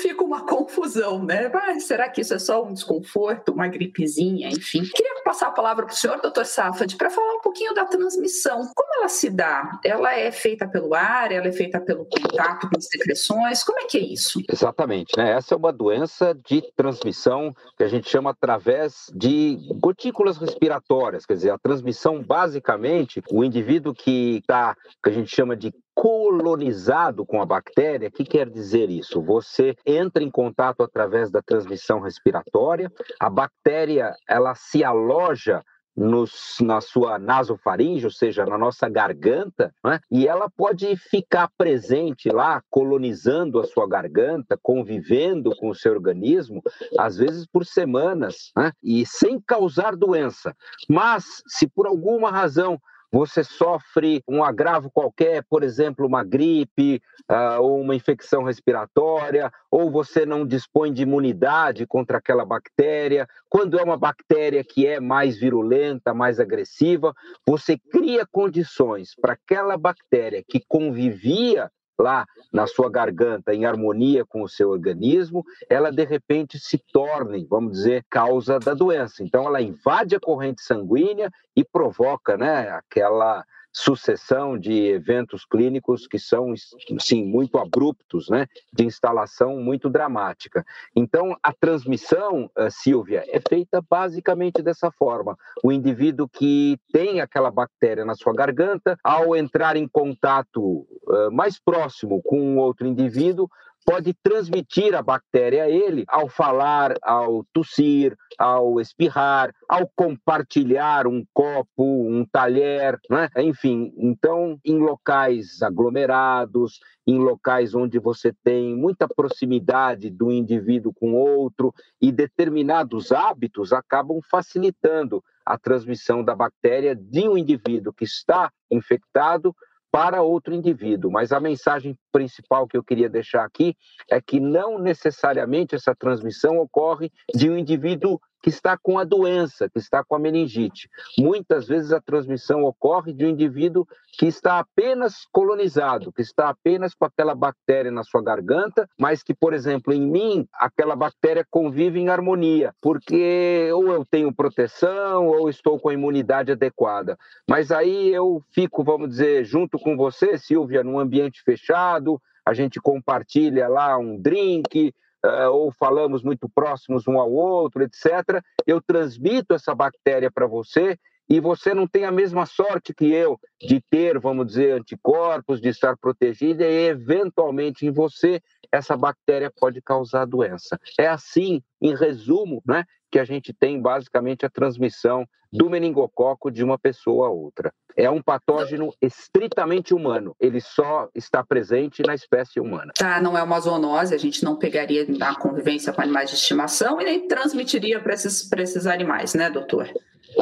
fica 0.01 0.23
uma 0.23 0.45
confusão, 0.45 1.23
né? 1.23 1.49
Mas 1.49 1.83
será 1.83 2.07
que 2.07 2.21
isso 2.21 2.33
é 2.33 2.39
só 2.39 2.63
um 2.63 2.71
desconforto, 2.71 3.51
uma 3.51 3.67
gripezinha, 3.67 4.47
enfim? 4.47 4.83
Queria 4.83 5.14
passar 5.25 5.47
a 5.47 5.51
palavra 5.51 5.87
para 5.87 5.93
o 5.93 5.95
senhor, 5.95 6.21
doutor 6.21 6.45
Safad, 6.45 6.95
para 6.95 7.09
falar 7.09 7.33
um 7.33 7.41
pouquinho 7.41 7.73
da 7.73 7.83
transmissão. 7.83 8.61
Como 8.75 8.93
ela 8.99 9.09
se 9.09 9.27
dá? 9.27 9.79
Ela 9.83 10.13
é 10.13 10.31
feita 10.31 10.67
pelo 10.67 10.93
ar, 10.93 11.31
ela 11.31 11.47
é 11.47 11.51
feita 11.51 11.81
pelo 11.81 12.05
contato 12.05 12.69
com 12.69 12.79
secreções? 12.79 13.63
Como 13.63 13.79
é 13.79 13.85
que 13.85 13.97
é 13.97 14.01
isso? 14.01 14.39
Exatamente, 14.47 15.17
né? 15.17 15.31
Essa 15.31 15.55
é 15.55 15.57
uma 15.57 15.73
doença 15.73 16.37
de 16.47 16.61
transmissão 16.75 17.55
que 17.75 17.83
a 17.83 17.87
gente 17.87 18.07
chama 18.07 18.29
através 18.29 19.11
de 19.15 19.57
gotículas 19.81 20.37
respiratórias, 20.37 21.25
quer 21.25 21.33
dizer, 21.33 21.49
a 21.49 21.57
transmissão 21.57 22.21
basicamente, 22.21 23.23
o 23.31 23.43
indivíduo 23.43 23.95
que 23.95 24.37
está, 24.37 24.75
que 25.03 25.09
a 25.09 25.13
gente 25.13 25.35
chama 25.35 25.55
de 25.55 25.73
colonizado 25.95 27.25
com 27.25 27.41
a 27.41 27.45
bactéria, 27.45 28.09
o 28.09 28.11
que 28.11 28.25
quer 28.25 28.49
dizer 28.49 28.89
isso? 28.89 29.21
Você 29.21 29.75
entra 29.85 30.21
em 30.21 30.29
contato 30.29 30.83
através 30.83 31.31
da 31.31 31.41
transmissão 31.41 32.01
respiratória, 32.01 32.91
a 33.19 33.29
bactéria 33.29 34.13
ela 34.27 34.53
se 34.53 34.83
aloja 34.83 35.63
nos, 35.95 36.57
na 36.59 36.81
sua 36.81 37.17
nasofaringe, 37.17 38.05
ou 38.05 38.11
seja, 38.11 38.45
na 38.45 38.57
nossa 38.57 38.89
garganta, 38.89 39.73
né? 39.83 39.99
e 40.11 40.27
ela 40.27 40.49
pode 40.49 40.97
ficar 40.97 41.49
presente 41.57 42.29
lá, 42.29 42.61
colonizando 42.69 43.59
a 43.59 43.63
sua 43.63 43.87
garganta, 43.87 44.59
convivendo 44.61 45.55
com 45.55 45.69
o 45.69 45.75
seu 45.75 45.93
organismo, 45.93 46.61
às 46.99 47.15
vezes 47.15 47.47
por 47.47 47.65
semanas, 47.65 48.51
né? 48.57 48.73
e 48.83 49.05
sem 49.05 49.39
causar 49.39 49.95
doença. 49.95 50.53
Mas, 50.89 51.41
se 51.47 51.67
por 51.67 51.87
alguma 51.87 52.29
razão 52.29 52.77
você 53.15 53.45
sofre 53.45 54.21
um 54.27 54.43
agravo 54.43 54.91
qualquer, 54.91 55.41
por 55.49 55.63
exemplo, 55.63 56.05
uma 56.05 56.21
gripe 56.21 57.01
uh, 57.31 57.61
ou 57.61 57.79
uma 57.79 57.95
infecção 57.95 58.43
respiratória, 58.43 59.49
ou 59.71 59.89
você 59.89 60.25
não 60.25 60.45
dispõe 60.45 60.91
de 60.91 61.03
imunidade 61.03 61.87
contra 61.87 62.17
aquela 62.17 62.43
bactéria. 62.43 63.25
Quando 63.47 63.79
é 63.79 63.83
uma 63.83 63.95
bactéria 63.95 64.65
que 64.65 64.85
é 64.85 64.99
mais 64.99 65.39
virulenta, 65.39 66.13
mais 66.13 66.41
agressiva, 66.41 67.13
você 67.47 67.77
cria 67.77 68.27
condições 68.29 69.15
para 69.15 69.31
aquela 69.31 69.77
bactéria 69.77 70.43
que 70.45 70.61
convivia 70.67 71.71
lá 71.99 72.25
na 72.51 72.67
sua 72.67 72.89
garganta 72.89 73.53
em 73.53 73.65
harmonia 73.65 74.25
com 74.25 74.41
o 74.41 74.49
seu 74.49 74.69
organismo, 74.69 75.43
ela 75.69 75.91
de 75.91 76.03
repente 76.03 76.59
se 76.59 76.77
torne, 76.91 77.45
vamos 77.49 77.73
dizer, 77.73 78.05
causa 78.09 78.59
da 78.59 78.73
doença. 78.73 79.23
Então 79.23 79.45
ela 79.45 79.61
invade 79.61 80.15
a 80.15 80.19
corrente 80.19 80.61
sanguínea 80.61 81.29
e 81.55 81.63
provoca, 81.63 82.37
né, 82.37 82.69
aquela 82.69 83.43
sucessão 83.75 84.57
de 84.57 84.87
eventos 84.87 85.43
clínicos 85.45 86.07
que 86.07 86.17
são, 86.17 86.53
sim, 86.97 87.25
muito 87.25 87.57
abruptos, 87.57 88.29
né, 88.29 88.47
de 88.71 88.85
instalação 88.85 89.57
muito 89.57 89.89
dramática. 89.89 90.65
Então, 90.95 91.35
a 91.43 91.51
transmissão, 91.51 92.49
eh, 92.57 92.69
Silvia, 92.69 93.25
é 93.27 93.39
feita 93.47 93.83
basicamente 93.87 94.61
dessa 94.61 94.89
forma. 94.91 95.37
O 95.61 95.73
indivíduo 95.73 96.29
que 96.29 96.77
tem 96.93 97.19
aquela 97.19 97.51
bactéria 97.51 98.05
na 98.05 98.15
sua 98.15 98.33
garganta, 98.33 98.97
ao 99.03 99.35
entrar 99.35 99.75
em 99.75 99.87
contato 99.89 100.87
eh, 101.09 101.29
mais 101.29 101.59
próximo 101.59 102.21
com 102.23 102.39
um 102.39 102.57
outro 102.57 102.87
indivíduo, 102.87 103.49
pode 103.85 104.13
transmitir 104.23 104.95
a 104.95 105.01
bactéria 105.01 105.65
a 105.65 105.69
ele 105.69 106.03
ao 106.07 106.27
falar, 106.27 106.95
ao 107.03 107.45
tossir, 107.53 108.17
ao 108.37 108.81
espirrar, 108.81 109.53
ao 109.69 109.89
compartilhar 109.95 111.05
um 111.05 111.23
copo, 111.31 111.83
um 111.83 112.25
talher, 112.25 112.99
né? 113.07 113.29
enfim. 113.37 113.93
Então, 113.97 114.59
em 114.65 114.79
locais 114.79 115.61
aglomerados, 115.61 116.79
em 117.05 117.19
locais 117.19 117.75
onde 117.75 117.99
você 117.99 118.33
tem 118.43 118.75
muita 118.75 119.07
proximidade 119.07 120.09
do 120.09 120.31
indivíduo 120.31 120.91
com 120.91 121.13
outro 121.13 121.71
e 122.01 122.11
determinados 122.11 123.11
hábitos 123.11 123.71
acabam 123.71 124.19
facilitando 124.29 125.23
a 125.45 125.59
transmissão 125.59 126.23
da 126.23 126.33
bactéria 126.33 126.95
de 126.95 127.29
um 127.29 127.37
indivíduo 127.37 127.93
que 127.93 128.03
está 128.03 128.51
infectado 128.71 129.55
para 129.95 130.21
outro 130.21 130.53
indivíduo. 130.53 131.09
Mas 131.09 131.31
a 131.31 131.39
mensagem 131.39 131.97
principal 132.11 132.67
que 132.67 132.75
eu 132.75 132.83
queria 132.83 133.07
deixar 133.07 133.45
aqui 133.45 133.77
é 134.11 134.19
que 134.19 134.41
não 134.41 134.77
necessariamente 134.77 135.73
essa 135.73 135.95
transmissão 135.95 136.57
ocorre 136.57 137.09
de 137.33 137.49
um 137.49 137.57
indivíduo 137.57 138.19
que 138.45 138.49
está 138.51 138.77
com 138.77 138.99
a 138.99 139.03
doença, 139.03 139.67
que 139.67 139.79
está 139.79 140.03
com 140.03 140.15
a 140.15 140.19
meningite. 140.19 140.87
Muitas 141.17 141.67
vezes 141.67 141.91
a 141.91 141.99
transmissão 141.99 142.63
ocorre 142.63 143.11
de 143.11 143.25
um 143.25 143.29
indivíduo 143.29 143.87
que 144.19 144.27
está 144.27 144.59
apenas 144.59 145.25
colonizado, 145.31 146.13
que 146.13 146.21
está 146.21 146.49
apenas 146.49 146.93
com 146.93 147.05
aquela 147.05 147.33
bactéria 147.33 147.89
na 147.89 148.03
sua 148.03 148.21
garganta, 148.21 148.87
mas 148.99 149.23
que, 149.23 149.33
por 149.33 149.51
exemplo, 149.51 149.91
em 149.91 149.99
mim, 149.99 150.47
aquela 150.53 150.95
bactéria 150.95 151.43
convive 151.49 151.99
em 151.99 152.07
harmonia, 152.07 152.71
porque 152.79 153.67
ou 153.73 153.87
eu 153.87 154.05
tenho 154.05 154.31
proteção 154.31 155.25
ou 155.25 155.49
estou 155.49 155.79
com 155.79 155.89
a 155.89 155.95
imunidade 155.95 156.51
adequada. 156.51 157.17
Mas 157.49 157.71
aí 157.71 158.09
eu 158.09 158.43
fico, 158.51 158.83
vamos 158.83 159.09
dizer, 159.09 159.43
junto 159.43 159.79
com 159.79 159.97
você, 159.97 160.37
Silvia, 160.37 160.83
num 160.83 160.99
ambiente 160.99 161.41
fechado, 161.41 162.21
a 162.45 162.53
gente 162.53 162.79
compartilha 162.79 163.67
lá 163.67 163.97
um 163.97 164.21
drink, 164.21 164.93
uh, 165.25 165.51
ou 165.51 165.71
falamos 165.71 166.23
muito 166.23 166.47
próximos 166.49 167.07
um 167.07 167.19
ao 167.19 167.31
outro, 167.31 167.83
etc., 167.83 168.41
eu 168.65 168.81
transmito 168.81 169.53
essa 169.53 169.73
bactéria 169.73 170.31
para 170.31 170.47
você 170.47 170.97
e 171.29 171.39
você 171.39 171.73
não 171.73 171.87
tem 171.87 172.05
a 172.05 172.11
mesma 172.11 172.45
sorte 172.45 172.93
que 172.93 173.11
eu 173.11 173.39
de 173.59 173.81
ter, 173.89 174.19
vamos 174.19 174.47
dizer, 174.47 174.73
anticorpos, 174.73 175.59
de 175.59 175.69
estar 175.69 175.97
protegida 175.97 176.65
e 176.65 176.87
eventualmente 176.87 177.85
em 177.85 177.91
você 177.91 178.41
essa 178.71 178.95
bactéria 178.97 179.51
pode 179.55 179.81
causar 179.81 180.25
doença. 180.25 180.79
É 180.99 181.07
assim, 181.07 181.61
em 181.81 181.95
resumo, 181.95 182.61
né, 182.65 182.83
que 183.11 183.19
a 183.19 183.23
gente 183.23 183.53
tem 183.53 183.81
basicamente 183.81 184.45
a 184.45 184.49
transmissão 184.49 185.25
do 185.51 185.69
meningococo 185.69 186.51
de 186.51 186.63
uma 186.63 186.77
pessoa 186.77 187.27
a 187.27 187.31
outra. 187.31 187.73
É 187.95 188.09
um 188.09 188.21
patógeno 188.21 188.93
estritamente 189.01 189.93
humano, 189.93 190.35
ele 190.37 190.59
só 190.59 191.07
está 191.15 191.41
presente 191.41 192.03
na 192.05 192.13
espécie 192.13 192.59
humana. 192.59 192.91
Tá, 192.97 193.21
não 193.21 193.37
é 193.37 193.41
uma 193.41 193.59
zoonose, 193.59 194.13
a 194.13 194.17
gente 194.17 194.43
não 194.43 194.57
pegaria 194.57 195.05
na 195.07 195.33
convivência 195.33 195.93
com 195.93 196.01
animais 196.01 196.29
de 196.29 196.35
estimação 196.35 196.99
e 196.99 197.05
nem 197.05 197.25
transmitiria 197.25 198.01
para 198.01 198.13
esses, 198.13 198.51
esses 198.51 198.85
animais, 198.85 199.33
né, 199.33 199.49
doutor? 199.49 199.89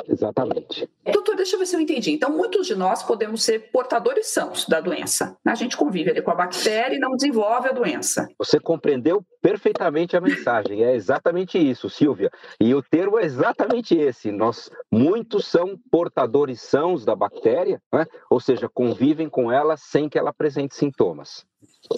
Exatamente. 0.08 0.90
Doutor, 1.12 1.36
deixa 1.36 1.56
eu 1.56 1.60
ver 1.60 1.66
se 1.66 1.76
eu 1.76 1.80
entendi. 1.80 2.12
Então, 2.12 2.30
muitos 2.36 2.68
de 2.68 2.76
nós 2.76 3.04
podemos 3.04 3.44
ser 3.44 3.72
portadores 3.72 4.28
sãos 4.28 4.68
da 4.68 4.80
doença. 4.80 5.38
A 5.46 5.56
gente 5.56 5.78
convive 5.78 6.10
ali 6.12 6.22
com 6.22 6.32
a 6.32 6.36
bactéria 6.36 6.96
e 6.96 7.00
não 7.00 7.16
desenvolve 7.16 7.70
a 7.70 7.72
doença. 7.72 8.28
Você 8.38 8.60
compreendeu 8.60 9.24
perfeitamente 9.42 10.16
a 10.16 10.22
mensagem. 10.22 10.84
É 10.84 10.96
exatamente 10.96 11.58
isso, 11.58 11.90
Silvia. 11.90 12.32
E 12.60 12.74
o 12.74 12.82
termo 12.82 13.20
é 13.20 13.26
exatamente 13.26 13.96
esse. 13.96 14.32
Nós, 14.32 14.70
muitos 14.92 15.46
são 15.46 15.78
portadores 15.92 16.62
sãos 16.62 17.04
da 17.04 17.16
bactéria, 17.16 17.82
né? 17.92 18.06
ou 18.30 18.40
seja, 18.40 18.70
convivem 18.70 19.30
com 19.30 19.52
ela 19.52 19.76
sem 19.76 20.08
que 20.08 20.18
ela 20.18 20.30
apresente 20.30 20.76
sintomas. 20.76 21.46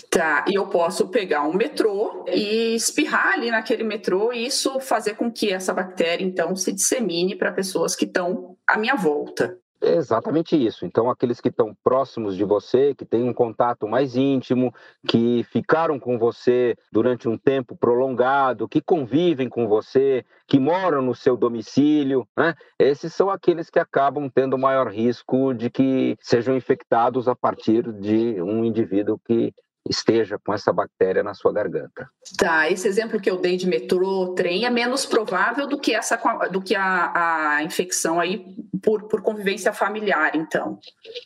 Tá, 0.10 0.46
e 0.48 0.56
eu 0.56 0.68
posso 0.68 1.08
pegar 1.10 1.44
um 1.44 1.54
metrô 1.54 2.26
e 2.28 2.76
espirrar 2.76 3.34
ali 3.34 3.52
naquele 3.52 3.84
metrô 3.84 4.34
e 4.34 4.46
isso 4.46 4.80
fazer 4.80 5.16
com 5.16 5.32
que 5.32 5.52
essa 5.52 5.74
bactéria, 5.74 6.26
então, 6.26 6.56
se 6.56 6.72
dissemine 6.72 7.36
para 7.36 7.52
pessoas 7.52 7.96
que 7.96 8.06
estão 8.06 8.58
à 8.68 8.78
minha 8.78 8.96
volta. 8.96 9.58
É 9.86 9.98
exatamente 9.98 10.56
isso. 10.56 10.84
Então, 10.84 11.12
aqueles 11.12 11.40
que 11.40 11.50
estão 11.50 11.76
próximos 11.84 12.36
de 12.36 12.44
você, 12.44 12.96
que 12.96 13.06
têm 13.06 13.30
um 13.30 13.34
contato 13.34 13.88
mais 13.88 14.16
íntimo, 14.16 14.74
que 15.08 15.44
ficaram 15.44 16.00
com 16.00 16.18
você 16.18 16.76
durante 16.92 17.30
um 17.30 17.38
tempo 17.38 17.76
prolongado, 17.78 18.68
que 18.68 18.82
convivem 18.82 19.48
com 19.48 19.68
você, 19.68 20.26
que 20.48 20.58
moram 20.60 21.04
no 21.04 21.14
seu 21.14 21.38
domicílio, 21.38 22.28
né? 22.36 22.56
esses 22.80 23.14
são 23.14 23.30
aqueles 23.30 23.70
que 23.70 23.78
acabam 23.78 24.28
tendo 24.28 24.58
maior 24.58 24.88
risco 24.88 25.54
de 25.54 25.70
que 25.70 26.18
sejam 26.20 26.58
infectados 26.58 27.28
a 27.28 27.36
partir 27.36 27.84
de 27.94 28.42
um 28.42 28.66
indivíduo 28.66 29.20
que 29.24 29.54
esteja 29.88 30.38
com 30.44 30.54
essa 30.54 30.74
bactéria 30.74 31.24
na 31.24 31.34
sua 31.34 31.54
garganta. 31.54 32.10
Tá, 32.38 32.70
esse 32.70 32.88
exemplo 32.88 33.20
que 33.20 33.30
eu 33.30 33.38
dei 33.38 33.58
de 33.58 33.68
metrô, 33.68 34.34
trem, 34.36 34.66
é 34.66 34.70
menos 34.70 35.06
provável 35.06 35.68
do 35.68 35.80
que 35.80 35.94
essa 35.94 36.16
do 36.52 36.62
que 36.62 36.76
a, 36.76 37.58
a 37.58 37.64
infecção 37.64 38.20
aí 38.20 38.46
por, 38.84 39.08
por 39.08 39.22
convivência 39.22 39.72
familiar, 39.74 40.36
então. 40.36 40.80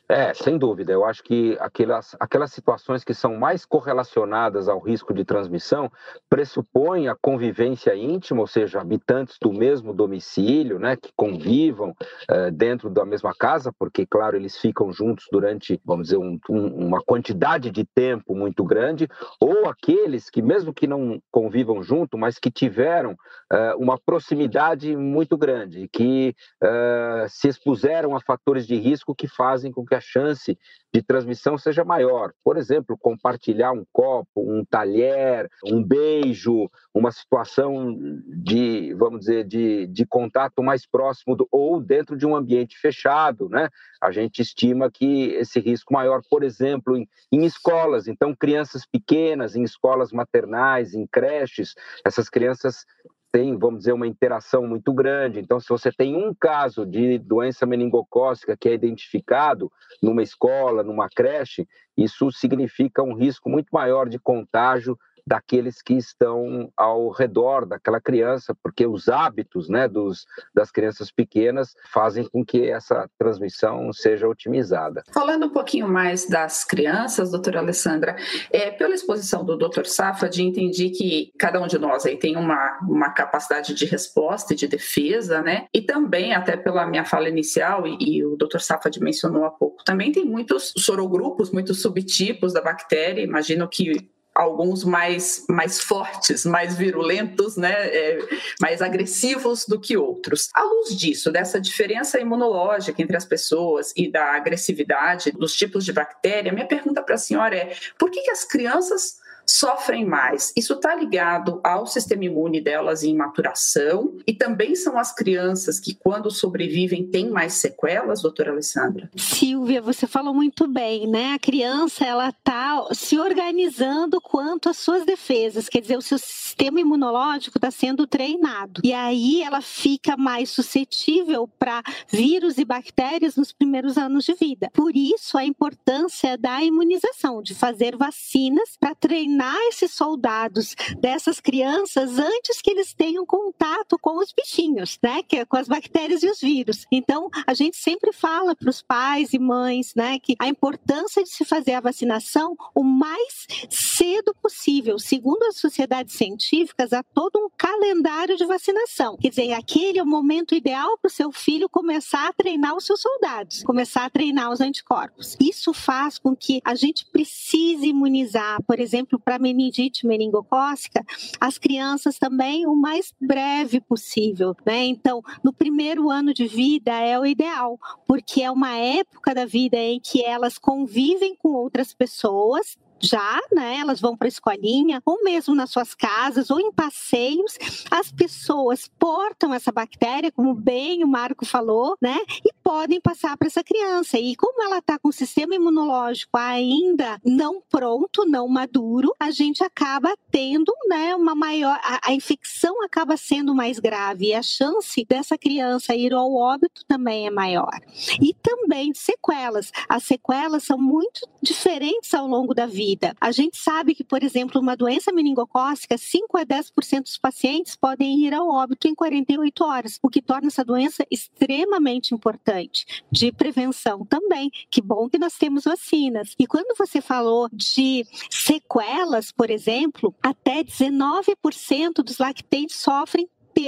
É, 0.07 0.33
sem 0.33 0.57
dúvida. 0.57 0.91
Eu 0.91 1.05
acho 1.05 1.23
que 1.23 1.57
aquelas, 1.59 2.15
aquelas 2.19 2.51
situações 2.51 3.03
que 3.03 3.13
são 3.13 3.35
mais 3.35 3.65
correlacionadas 3.65 4.67
ao 4.67 4.79
risco 4.79 5.13
de 5.13 5.23
transmissão 5.23 5.91
pressupõem 6.29 7.07
a 7.07 7.15
convivência 7.21 7.95
íntima, 7.95 8.41
ou 8.41 8.47
seja, 8.47 8.81
habitantes 8.81 9.37
do 9.41 9.53
mesmo 9.53 9.93
domicílio, 9.93 10.79
né, 10.79 10.95
que 10.95 11.11
convivam 11.15 11.91
uh, 11.91 12.51
dentro 12.51 12.89
da 12.89 13.05
mesma 13.05 13.33
casa, 13.33 13.71
porque, 13.77 14.05
claro, 14.05 14.35
eles 14.35 14.57
ficam 14.57 14.91
juntos 14.91 15.25
durante, 15.31 15.79
vamos 15.85 16.07
dizer, 16.07 16.17
um, 16.17 16.39
um, 16.49 16.87
uma 16.87 17.01
quantidade 17.01 17.69
de 17.71 17.85
tempo 17.85 18.35
muito 18.35 18.48
grande, 18.63 19.07
ou 19.39 19.67
aqueles 19.67 20.29
que, 20.29 20.41
mesmo 20.41 20.73
que 20.73 20.87
não 20.87 21.21
convivam 21.31 21.81
junto, 21.81 22.17
mas 22.17 22.37
que 22.39 22.51
tiveram 22.51 23.11
uh, 23.11 23.77
uma 23.77 23.97
proximidade 23.97 24.95
muito 24.95 25.37
grande, 25.37 25.87
que 25.87 26.35
uh, 26.63 27.27
se 27.27 27.47
expuseram 27.47 28.15
a 28.15 28.21
fatores 28.21 28.65
de 28.67 28.75
risco 28.75 29.15
que 29.15 29.27
fazem 29.27 29.71
com 29.71 29.85
que 29.85 29.95
a 29.95 30.01
chance 30.01 30.57
de 30.93 31.01
transmissão 31.01 31.57
seja 31.57 31.83
maior. 31.83 32.31
Por 32.43 32.57
exemplo, 32.57 32.97
compartilhar 32.97 33.71
um 33.71 33.85
copo, 33.91 34.27
um 34.37 34.63
talher, 34.65 35.49
um 35.65 35.83
beijo, 35.83 36.69
uma 36.93 37.11
situação 37.11 37.95
de, 38.27 38.93
vamos 38.95 39.21
dizer, 39.21 39.45
de, 39.45 39.87
de 39.87 40.05
contato 40.05 40.63
mais 40.63 40.85
próximo 40.85 41.35
do, 41.35 41.47
ou 41.51 41.79
dentro 41.79 42.17
de 42.17 42.25
um 42.25 42.35
ambiente 42.35 42.77
fechado, 42.77 43.47
né? 43.49 43.69
A 44.01 44.11
gente 44.11 44.41
estima 44.41 44.89
que 44.89 45.31
esse 45.33 45.59
risco 45.59 45.93
maior, 45.93 46.21
por 46.29 46.43
exemplo, 46.43 46.97
em, 46.97 47.07
em 47.31 47.45
escolas, 47.45 48.07
então 48.07 48.35
crianças 48.35 48.85
pequenas, 48.85 49.55
em 49.55 49.63
escolas 49.63 50.11
maternais, 50.11 50.93
em 50.93 51.05
creches, 51.05 51.73
essas 52.05 52.29
crianças 52.29 52.85
tem, 53.31 53.57
vamos 53.57 53.79
dizer, 53.79 53.93
uma 53.93 54.07
interação 54.07 54.65
muito 54.65 54.91
grande. 54.93 55.39
Então, 55.39 55.59
se 55.59 55.69
você 55.69 55.91
tem 55.91 56.15
um 56.15 56.33
caso 56.33 56.85
de 56.85 57.17
doença 57.19 57.65
meningocócica 57.65 58.57
que 58.57 58.69
é 58.69 58.73
identificado 58.73 59.71
numa 60.01 60.23
escola, 60.23 60.83
numa 60.83 61.07
creche, 61.09 61.67
isso 61.95 62.31
significa 62.31 63.03
um 63.03 63.13
risco 63.13 63.49
muito 63.49 63.69
maior 63.71 64.09
de 64.09 64.17
contágio 64.17 64.97
daqueles 65.29 65.79
que 65.79 65.93
estão 65.93 66.73
ao 66.75 67.11
redor 67.11 67.67
daquela 67.67 68.01
criança, 68.01 68.57
porque 68.63 68.87
os 68.87 69.07
hábitos 69.07 69.69
né, 69.69 69.87
dos, 69.87 70.25
das 70.51 70.71
crianças 70.71 71.11
pequenas 71.11 71.75
fazem 71.93 72.27
com 72.27 72.43
que 72.43 72.67
essa 72.67 73.07
transmissão 73.15 73.93
seja 73.93 74.27
otimizada. 74.27 75.03
Falando 75.13 75.45
um 75.45 75.51
pouquinho 75.51 75.87
mais 75.87 76.27
das 76.27 76.65
crianças, 76.65 77.29
doutora 77.29 77.59
Alessandra, 77.59 78.15
é, 78.51 78.71
pela 78.71 78.95
exposição 78.95 79.45
do 79.45 79.55
doutor 79.55 79.85
Safad, 79.85 80.35
entendi 80.41 80.89
que 80.89 81.31
cada 81.37 81.61
um 81.61 81.67
de 81.67 81.77
nós 81.77 82.07
aí 82.07 82.17
tem 82.17 82.35
uma, 82.35 82.79
uma 82.81 83.11
capacidade 83.11 83.75
de 83.75 83.85
resposta 83.85 84.53
e 84.53 84.57
de 84.57 84.67
defesa, 84.67 85.43
né? 85.43 85.67
E 85.71 85.79
também, 85.79 86.33
até 86.33 86.57
pela 86.57 86.87
minha 86.87 87.05
fala 87.05 87.29
inicial, 87.29 87.85
e, 87.85 87.97
e 87.99 88.25
o 88.25 88.35
doutor 88.35 88.61
Safad 88.61 88.99
mencionou 88.99 89.45
há 89.45 89.51
pouco, 89.51 89.83
também 89.83 90.11
tem 90.11 90.25
muitos 90.25 90.73
sorogrupos, 90.75 91.51
muitos 91.51 91.83
subtipos 91.83 92.51
da 92.51 92.61
bactéria, 92.61 93.21
imagino 93.21 93.67
que 93.67 94.09
alguns 94.39 94.85
mais, 94.85 95.43
mais 95.49 95.81
fortes, 95.81 96.45
mais 96.45 96.75
virulentos, 96.75 97.57
né, 97.57 97.73
é, 97.73 98.19
mais 98.59 98.81
agressivos 98.81 99.65
do 99.65 99.79
que 99.79 99.97
outros. 99.97 100.49
À 100.53 100.63
luz 100.63 100.95
disso, 100.95 101.31
dessa 101.31 101.59
diferença 101.59 102.19
imunológica 102.19 103.01
entre 103.01 103.17
as 103.17 103.25
pessoas 103.25 103.91
e 103.97 104.09
da 104.09 104.35
agressividade 104.35 105.31
dos 105.31 105.53
tipos 105.53 105.83
de 105.83 105.91
bactéria, 105.91 106.53
minha 106.53 106.67
pergunta 106.67 107.03
para 107.03 107.15
a 107.15 107.17
senhora 107.17 107.55
é: 107.55 107.75
por 107.97 108.09
que, 108.09 108.21
que 108.21 108.31
as 108.31 108.45
crianças 108.45 109.19
sofrem 109.49 110.05
mais. 110.05 110.53
Isso 110.55 110.73
está 110.73 110.95
ligado 110.95 111.59
ao 111.63 111.87
sistema 111.87 112.25
imune 112.25 112.61
delas 112.61 113.03
em 113.03 113.15
maturação 113.15 114.17
e 114.27 114.33
também 114.33 114.75
são 114.75 114.97
as 114.97 115.13
crianças 115.13 115.79
que, 115.79 115.95
quando 115.95 116.29
sobrevivem, 116.29 117.07
têm 117.07 117.29
mais 117.29 117.53
sequelas, 117.53 118.21
doutora 118.21 118.51
Alessandra? 118.51 119.09
Silvia, 119.15 119.81
você 119.81 120.05
falou 120.05 120.33
muito 120.33 120.67
bem, 120.67 121.07
né? 121.07 121.33
A 121.33 121.39
criança 121.39 122.05
ela 122.05 122.29
está 122.29 122.87
se 122.93 123.17
organizando 123.17 124.21
quanto 124.21 124.69
às 124.69 124.77
suas 124.77 125.05
defesas, 125.05 125.67
quer 125.67 125.81
dizer, 125.81 125.97
o 125.97 126.01
seu 126.01 126.17
sistema 126.17 126.79
imunológico 126.79 127.57
está 127.57 127.71
sendo 127.71 128.05
treinado. 128.05 128.81
E 128.83 128.93
aí 128.93 129.41
ela 129.41 129.61
fica 129.61 130.15
mais 130.15 130.49
suscetível 130.49 131.47
para 131.47 131.81
vírus 132.07 132.57
e 132.57 132.65
bactérias 132.65 133.35
nos 133.35 133.51
primeiros 133.51 133.97
anos 133.97 134.25
de 134.25 134.33
vida. 134.33 134.69
Por 134.73 134.95
isso 134.95 135.37
a 135.37 135.45
importância 135.45 136.37
da 136.37 136.63
imunização, 136.63 137.41
de 137.41 137.55
fazer 137.55 137.95
vacinas 137.95 138.77
para 138.79 138.93
treinar 138.93 139.38
esses 139.69 139.91
soldados 139.91 140.75
dessas 140.99 141.39
crianças 141.39 142.17
antes 142.17 142.61
que 142.61 142.71
eles 142.71 142.93
tenham 142.93 143.25
contato 143.25 143.97
com 143.99 144.17
os 144.17 144.33
bichinhos, 144.33 144.97
né? 145.01 145.23
Que 145.23 145.37
é 145.37 145.45
com 145.45 145.57
as 145.57 145.67
bactérias 145.67 146.23
e 146.23 146.29
os 146.29 146.39
vírus. 146.39 146.85
Então, 146.91 147.29
a 147.45 147.53
gente 147.53 147.77
sempre 147.77 148.11
fala 148.11 148.55
para 148.55 148.69
os 148.69 148.81
pais 148.81 149.33
e 149.33 149.39
mães, 149.39 149.93
né, 149.95 150.19
que 150.19 150.35
a 150.39 150.47
importância 150.47 151.23
de 151.23 151.29
se 151.29 151.45
fazer 151.45 151.73
a 151.73 151.81
vacinação 151.81 152.55
o 152.75 152.83
mais 152.83 153.47
cedo 153.69 154.35
possível. 154.41 154.99
Segundo 154.99 155.43
as 155.43 155.57
sociedades 155.57 156.15
científicas, 156.15 156.93
há 156.93 157.03
todo 157.03 157.37
um 157.37 157.49
calendário 157.57 158.37
de 158.37 158.45
vacinação. 158.45 159.17
Quer 159.17 159.29
dizer, 159.29 159.53
aquele 159.53 159.99
é 159.99 160.03
o 160.03 160.07
momento 160.07 160.55
ideal 160.55 160.97
para 160.97 161.09
o 161.09 161.11
seu 161.11 161.31
filho 161.31 161.69
começar 161.69 162.27
a 162.27 162.33
treinar 162.33 162.75
os 162.75 162.85
seus 162.85 163.01
soldados, 163.01 163.63
começar 163.63 164.05
a 164.05 164.09
treinar 164.09 164.51
os 164.51 164.61
anticorpos. 164.61 165.37
Isso 165.39 165.73
faz 165.73 166.17
com 166.17 166.35
que 166.35 166.61
a 166.63 166.75
gente 166.75 167.05
precise 167.05 167.87
imunizar, 167.87 168.61
por 168.63 168.79
exemplo, 168.79 169.19
para 169.29 169.37
meningite 169.37 170.07
meningocócica, 170.07 171.05
as 171.39 171.59
crianças 171.59 172.17
também 172.17 172.65
o 172.65 172.75
mais 172.75 173.13
breve 173.21 173.79
possível, 173.79 174.55
né? 174.65 174.85
Então, 174.85 175.21
no 175.43 175.53
primeiro 175.53 176.09
ano 176.09 176.33
de 176.33 176.47
vida 176.47 176.91
é 176.99 177.19
o 177.19 177.23
ideal, 177.23 177.77
porque 178.07 178.41
é 178.41 178.49
uma 178.49 178.75
época 178.75 179.35
da 179.35 179.45
vida 179.45 179.77
em 179.77 179.99
que 179.99 180.25
elas 180.25 180.57
convivem 180.57 181.35
com 181.35 181.49
outras 181.49 181.93
pessoas, 181.93 182.75
já, 183.01 183.39
né? 183.51 183.77
Elas 183.77 183.99
vão 183.99 184.15
para 184.15 184.27
a 184.27 184.29
escolinha, 184.29 185.01
ou 185.05 185.23
mesmo 185.23 185.55
nas 185.55 185.71
suas 185.71 185.93
casas, 185.93 186.49
ou 186.49 186.59
em 186.59 186.71
passeios, 186.71 187.57
as 187.89 188.11
pessoas 188.11 188.89
portam 188.99 189.53
essa 189.53 189.71
bactéria, 189.71 190.31
como 190.31 190.53
bem 190.53 191.03
o 191.03 191.07
Marco 191.07 191.45
falou, 191.45 191.97
né? 192.01 192.17
E 192.45 192.53
podem 192.63 192.99
passar 193.01 193.37
para 193.37 193.47
essa 193.47 193.63
criança. 193.63 194.17
E 194.19 194.35
como 194.35 194.63
ela 194.63 194.79
está 194.79 194.99
com 194.99 195.09
o 195.09 195.13
sistema 195.13 195.55
imunológico 195.55 196.37
ainda 196.37 197.19
não 197.25 197.61
pronto, 197.69 198.25
não 198.25 198.47
maduro, 198.47 199.13
a 199.19 199.31
gente 199.31 199.63
acaba 199.63 200.13
tendo, 200.31 200.71
né, 200.87 201.15
uma 201.15 201.35
maior, 201.35 201.79
a, 201.83 202.09
a 202.09 202.13
infecção 202.13 202.83
acaba 202.83 203.17
sendo 203.17 203.55
mais 203.55 203.79
grave 203.79 204.27
e 204.27 204.33
a 204.33 204.41
chance 204.41 205.05
dessa 205.05 205.37
criança 205.37 205.95
ir 205.95 206.13
ao 206.13 206.33
óbito 206.33 206.83
também 206.87 207.27
é 207.27 207.31
maior. 207.31 207.79
E 208.21 208.33
também 208.33 208.93
sequelas. 208.93 209.71
As 209.87 210.03
sequelas 210.03 210.63
são 210.63 210.77
muito 210.77 211.27
diferentes 211.41 212.13
ao 212.13 212.27
longo 212.27 212.53
da 212.53 212.65
vida 212.65 212.88
vida. 212.89 213.15
A 213.19 213.31
gente 213.31 213.57
sabe 213.57 213.93
que, 213.93 214.03
por 214.03 214.23
exemplo, 214.23 214.59
uma 214.59 214.75
doença 214.75 215.11
meningocócica, 215.11 215.97
5 215.97 216.37
a 216.37 216.45
10% 216.45 217.03
dos 217.03 217.17
pacientes 217.17 217.75
podem 217.75 218.19
ir 218.19 218.33
ao 218.33 218.49
óbito 218.49 218.87
em 218.87 218.95
48 218.95 219.63
horas, 219.63 219.99
o 220.01 220.09
que 220.09 220.21
torna 220.21 220.47
essa 220.47 220.63
doença 220.63 221.05
extremamente 221.11 222.13
importante. 222.13 222.85
De 223.11 223.31
prevenção 223.31 224.05
também. 224.05 224.49
Que 224.71 224.81
bom 224.81 225.09
que 225.09 225.19
nós 225.19 225.33
temos 225.37 225.63
vacinas. 225.63 226.35
E 226.39 226.47
quando 226.47 226.75
você 226.77 227.01
falou 227.01 227.47
de 227.51 228.05
sequelas, 228.29 229.31
por 229.31 229.49
exemplo, 229.49 230.13
até 230.21 230.63
19% 230.63 232.03
dos 232.03 232.17
lactentes 232.17 232.77
sofrem 232.77 233.27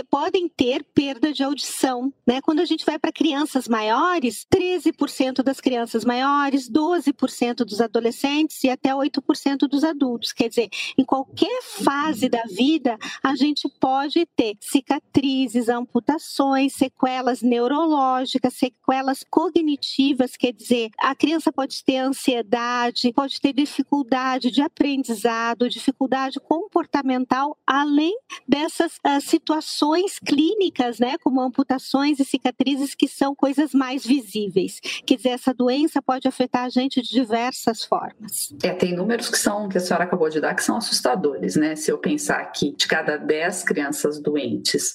podem 0.09 0.47
ter 0.47 0.83
perda 0.93 1.33
de 1.33 1.43
audição. 1.43 2.13
Né? 2.25 2.39
Quando 2.41 2.59
a 2.59 2.65
gente 2.65 2.85
vai 2.85 2.97
para 2.97 3.11
crianças 3.11 3.67
maiores, 3.67 4.45
13% 4.53 5.43
das 5.43 5.59
crianças 5.59 6.05
maiores, 6.05 6.69
12% 6.69 7.65
dos 7.65 7.81
adolescentes 7.81 8.63
e 8.63 8.69
até 8.69 8.91
8% 8.93 9.67
dos 9.67 9.83
adultos. 9.83 10.31
Quer 10.31 10.49
dizer, 10.49 10.69
em 10.97 11.03
qualquer 11.03 11.61
fase 11.63 12.29
da 12.29 12.43
vida, 12.43 12.97
a 13.21 13.35
gente 13.35 13.67
pode 13.79 14.25
ter 14.35 14.55
cicatrizes, 14.61 15.67
amputações, 15.67 16.73
sequelas 16.73 17.41
neurológicas, 17.41 18.53
sequelas 18.53 19.25
cognitivas, 19.29 20.37
quer 20.37 20.53
dizer, 20.53 20.89
a 20.99 21.13
criança 21.15 21.51
pode 21.51 21.83
ter 21.83 21.97
ansiedade, 21.97 23.11
pode 23.13 23.41
ter 23.41 23.53
dificuldade 23.53 24.51
de 24.51 24.61
aprendizado, 24.61 25.69
dificuldade 25.69 26.39
comportamental, 26.39 27.57
além 27.65 28.15
dessas 28.47 28.93
uh, 29.05 29.19
situações 29.21 29.80
clínicas, 30.23 30.99
né, 30.99 31.17
como 31.23 31.41
amputações 31.41 32.19
e 32.19 32.25
cicatrizes, 32.25 32.95
que 32.95 33.07
são 33.07 33.35
coisas 33.35 33.73
mais 33.73 34.05
visíveis. 34.05 34.79
Quer 35.05 35.15
dizer, 35.15 35.29
essa 35.29 35.53
doença 35.53 36.01
pode 36.01 36.27
afetar 36.27 36.65
a 36.65 36.69
gente 36.69 37.01
de 37.01 37.09
diversas 37.09 37.83
formas. 37.83 38.53
É, 38.63 38.71
tem 38.73 38.95
números 38.95 39.29
que 39.29 39.37
são, 39.37 39.67
que 39.67 39.77
a 39.77 39.81
senhora 39.81 40.03
acabou 40.03 40.29
de 40.29 40.39
dar, 40.39 40.53
que 40.53 40.63
são 40.63 40.77
assustadores, 40.77 41.55
né? 41.55 41.75
Se 41.75 41.91
eu 41.91 41.97
pensar 41.97 42.43
que 42.51 42.71
de 42.71 42.87
cada 42.87 43.17
10 43.17 43.63
crianças 43.63 44.19
doentes, 44.19 44.93